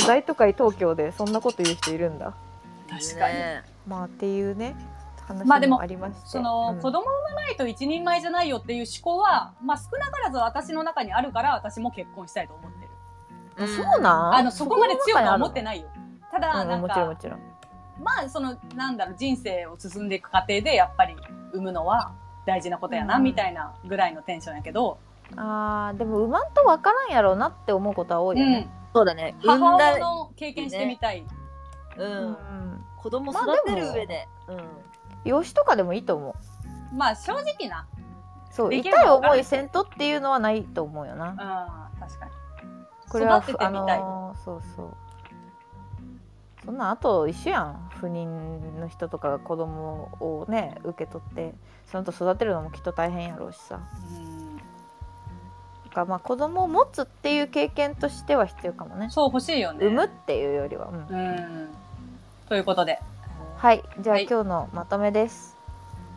[0.00, 2.34] の大都会東京でそんなこと言う人いるんだ。
[2.88, 3.34] 確かに。
[3.34, 4.76] ねまあっていうね
[5.26, 6.80] 話まあでももありまして、その、うん。
[6.80, 12.79] 子供産まないと一人前じゃないよっていう思考は、まあ少なからず私の中にあるから私も結婚したいと思って
[13.56, 13.64] る。
[13.64, 14.34] あそうなん？
[14.34, 15.88] あの、そこまで強くは思っていないよ。
[16.30, 17.40] ただ、うんなんもちろんもか、ちろん
[18.02, 21.16] まあその、なんだろう、人生を進んでいく過程でやっぱり
[21.52, 22.12] 産むのは
[22.46, 24.98] 大事なことやな、うんみたいなぐらいのテンションやけど、
[25.36, 29.34] あーでも産まんとわからんやろうなって思うことは多いよね、そうだね。
[29.44, 31.24] 母親の経験してみたい。
[31.96, 32.36] ううんん。
[32.96, 34.28] 子供まあ育てる上で。
[34.48, 34.60] うん。
[35.24, 36.34] 養子とかでもいいと思
[36.92, 37.86] うまあ正直な。
[38.50, 42.32] そう痛い思いせんとっていうのはないと思うよなうん、確かに。
[43.10, 43.98] これは育ててあみたい。
[43.98, 44.88] のーそうそう。
[46.64, 47.90] そんなんあと一緒やん。
[48.00, 48.26] 不妊
[48.78, 51.54] の人とかが子供をね受け取って。
[51.86, 53.80] その後育てるのもきっと大変やろうしさ。
[54.16, 54.56] うん。
[54.56, 54.62] だ
[55.92, 59.08] からまあ子供を持つっていう経験としては必要かもね。
[59.10, 59.84] そう欲しいよね。
[59.86, 60.96] 産むっていうよりは、うん。
[60.96, 61.68] うん。
[62.48, 63.00] ということで。
[63.56, 63.82] はい。
[64.00, 64.26] じゃあ、はい。
[64.30, 65.56] 今日のまとめです。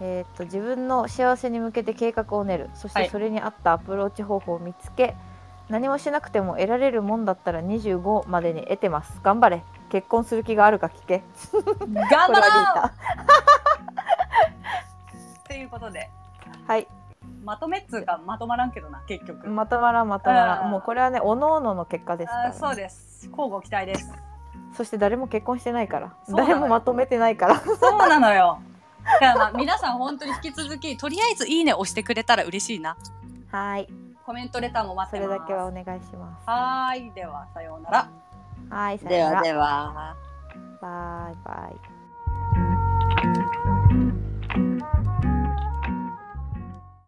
[0.01, 2.69] えーっと自分の幸せに向けて計画を練る。
[2.75, 3.05] そしはい。
[3.05, 5.15] てそれに合ったアプローチ方法を見つけ、
[5.69, 9.19] 何もしなくても得られるもんだったら25までに得てます。
[9.23, 9.63] 頑張れ。
[9.89, 11.23] 結婚する気があるか聞け。
[11.93, 12.41] 頑張ろう！
[12.41, 12.91] は
[15.39, 16.09] っていうことで、
[16.67, 16.87] はい。
[17.43, 19.47] まとめっつうかまとまらんけどな、結局。
[19.47, 20.67] まとまらんまとまらうん。
[20.67, 23.27] んもうこれはねおのおのの結果ですから、ね、そうです。
[23.29, 24.11] 交互期待です。
[24.75, 26.13] そして誰も結婚してないから。
[26.29, 27.59] 誰もまとめてないから。
[27.59, 28.59] そうなのよ。
[29.03, 32.97] だからまあ皆さん本当に引き続き、とりあえずいいね押してくれたら嬉しいな。
[33.51, 33.87] はい
[34.25, 35.33] コメントレターも待そってます。
[35.33, 37.11] れだけはお願いしまはーい。
[37.11, 38.09] では、さようなら。
[38.69, 40.15] すはいさよならではでは。
[40.81, 41.92] バイバイ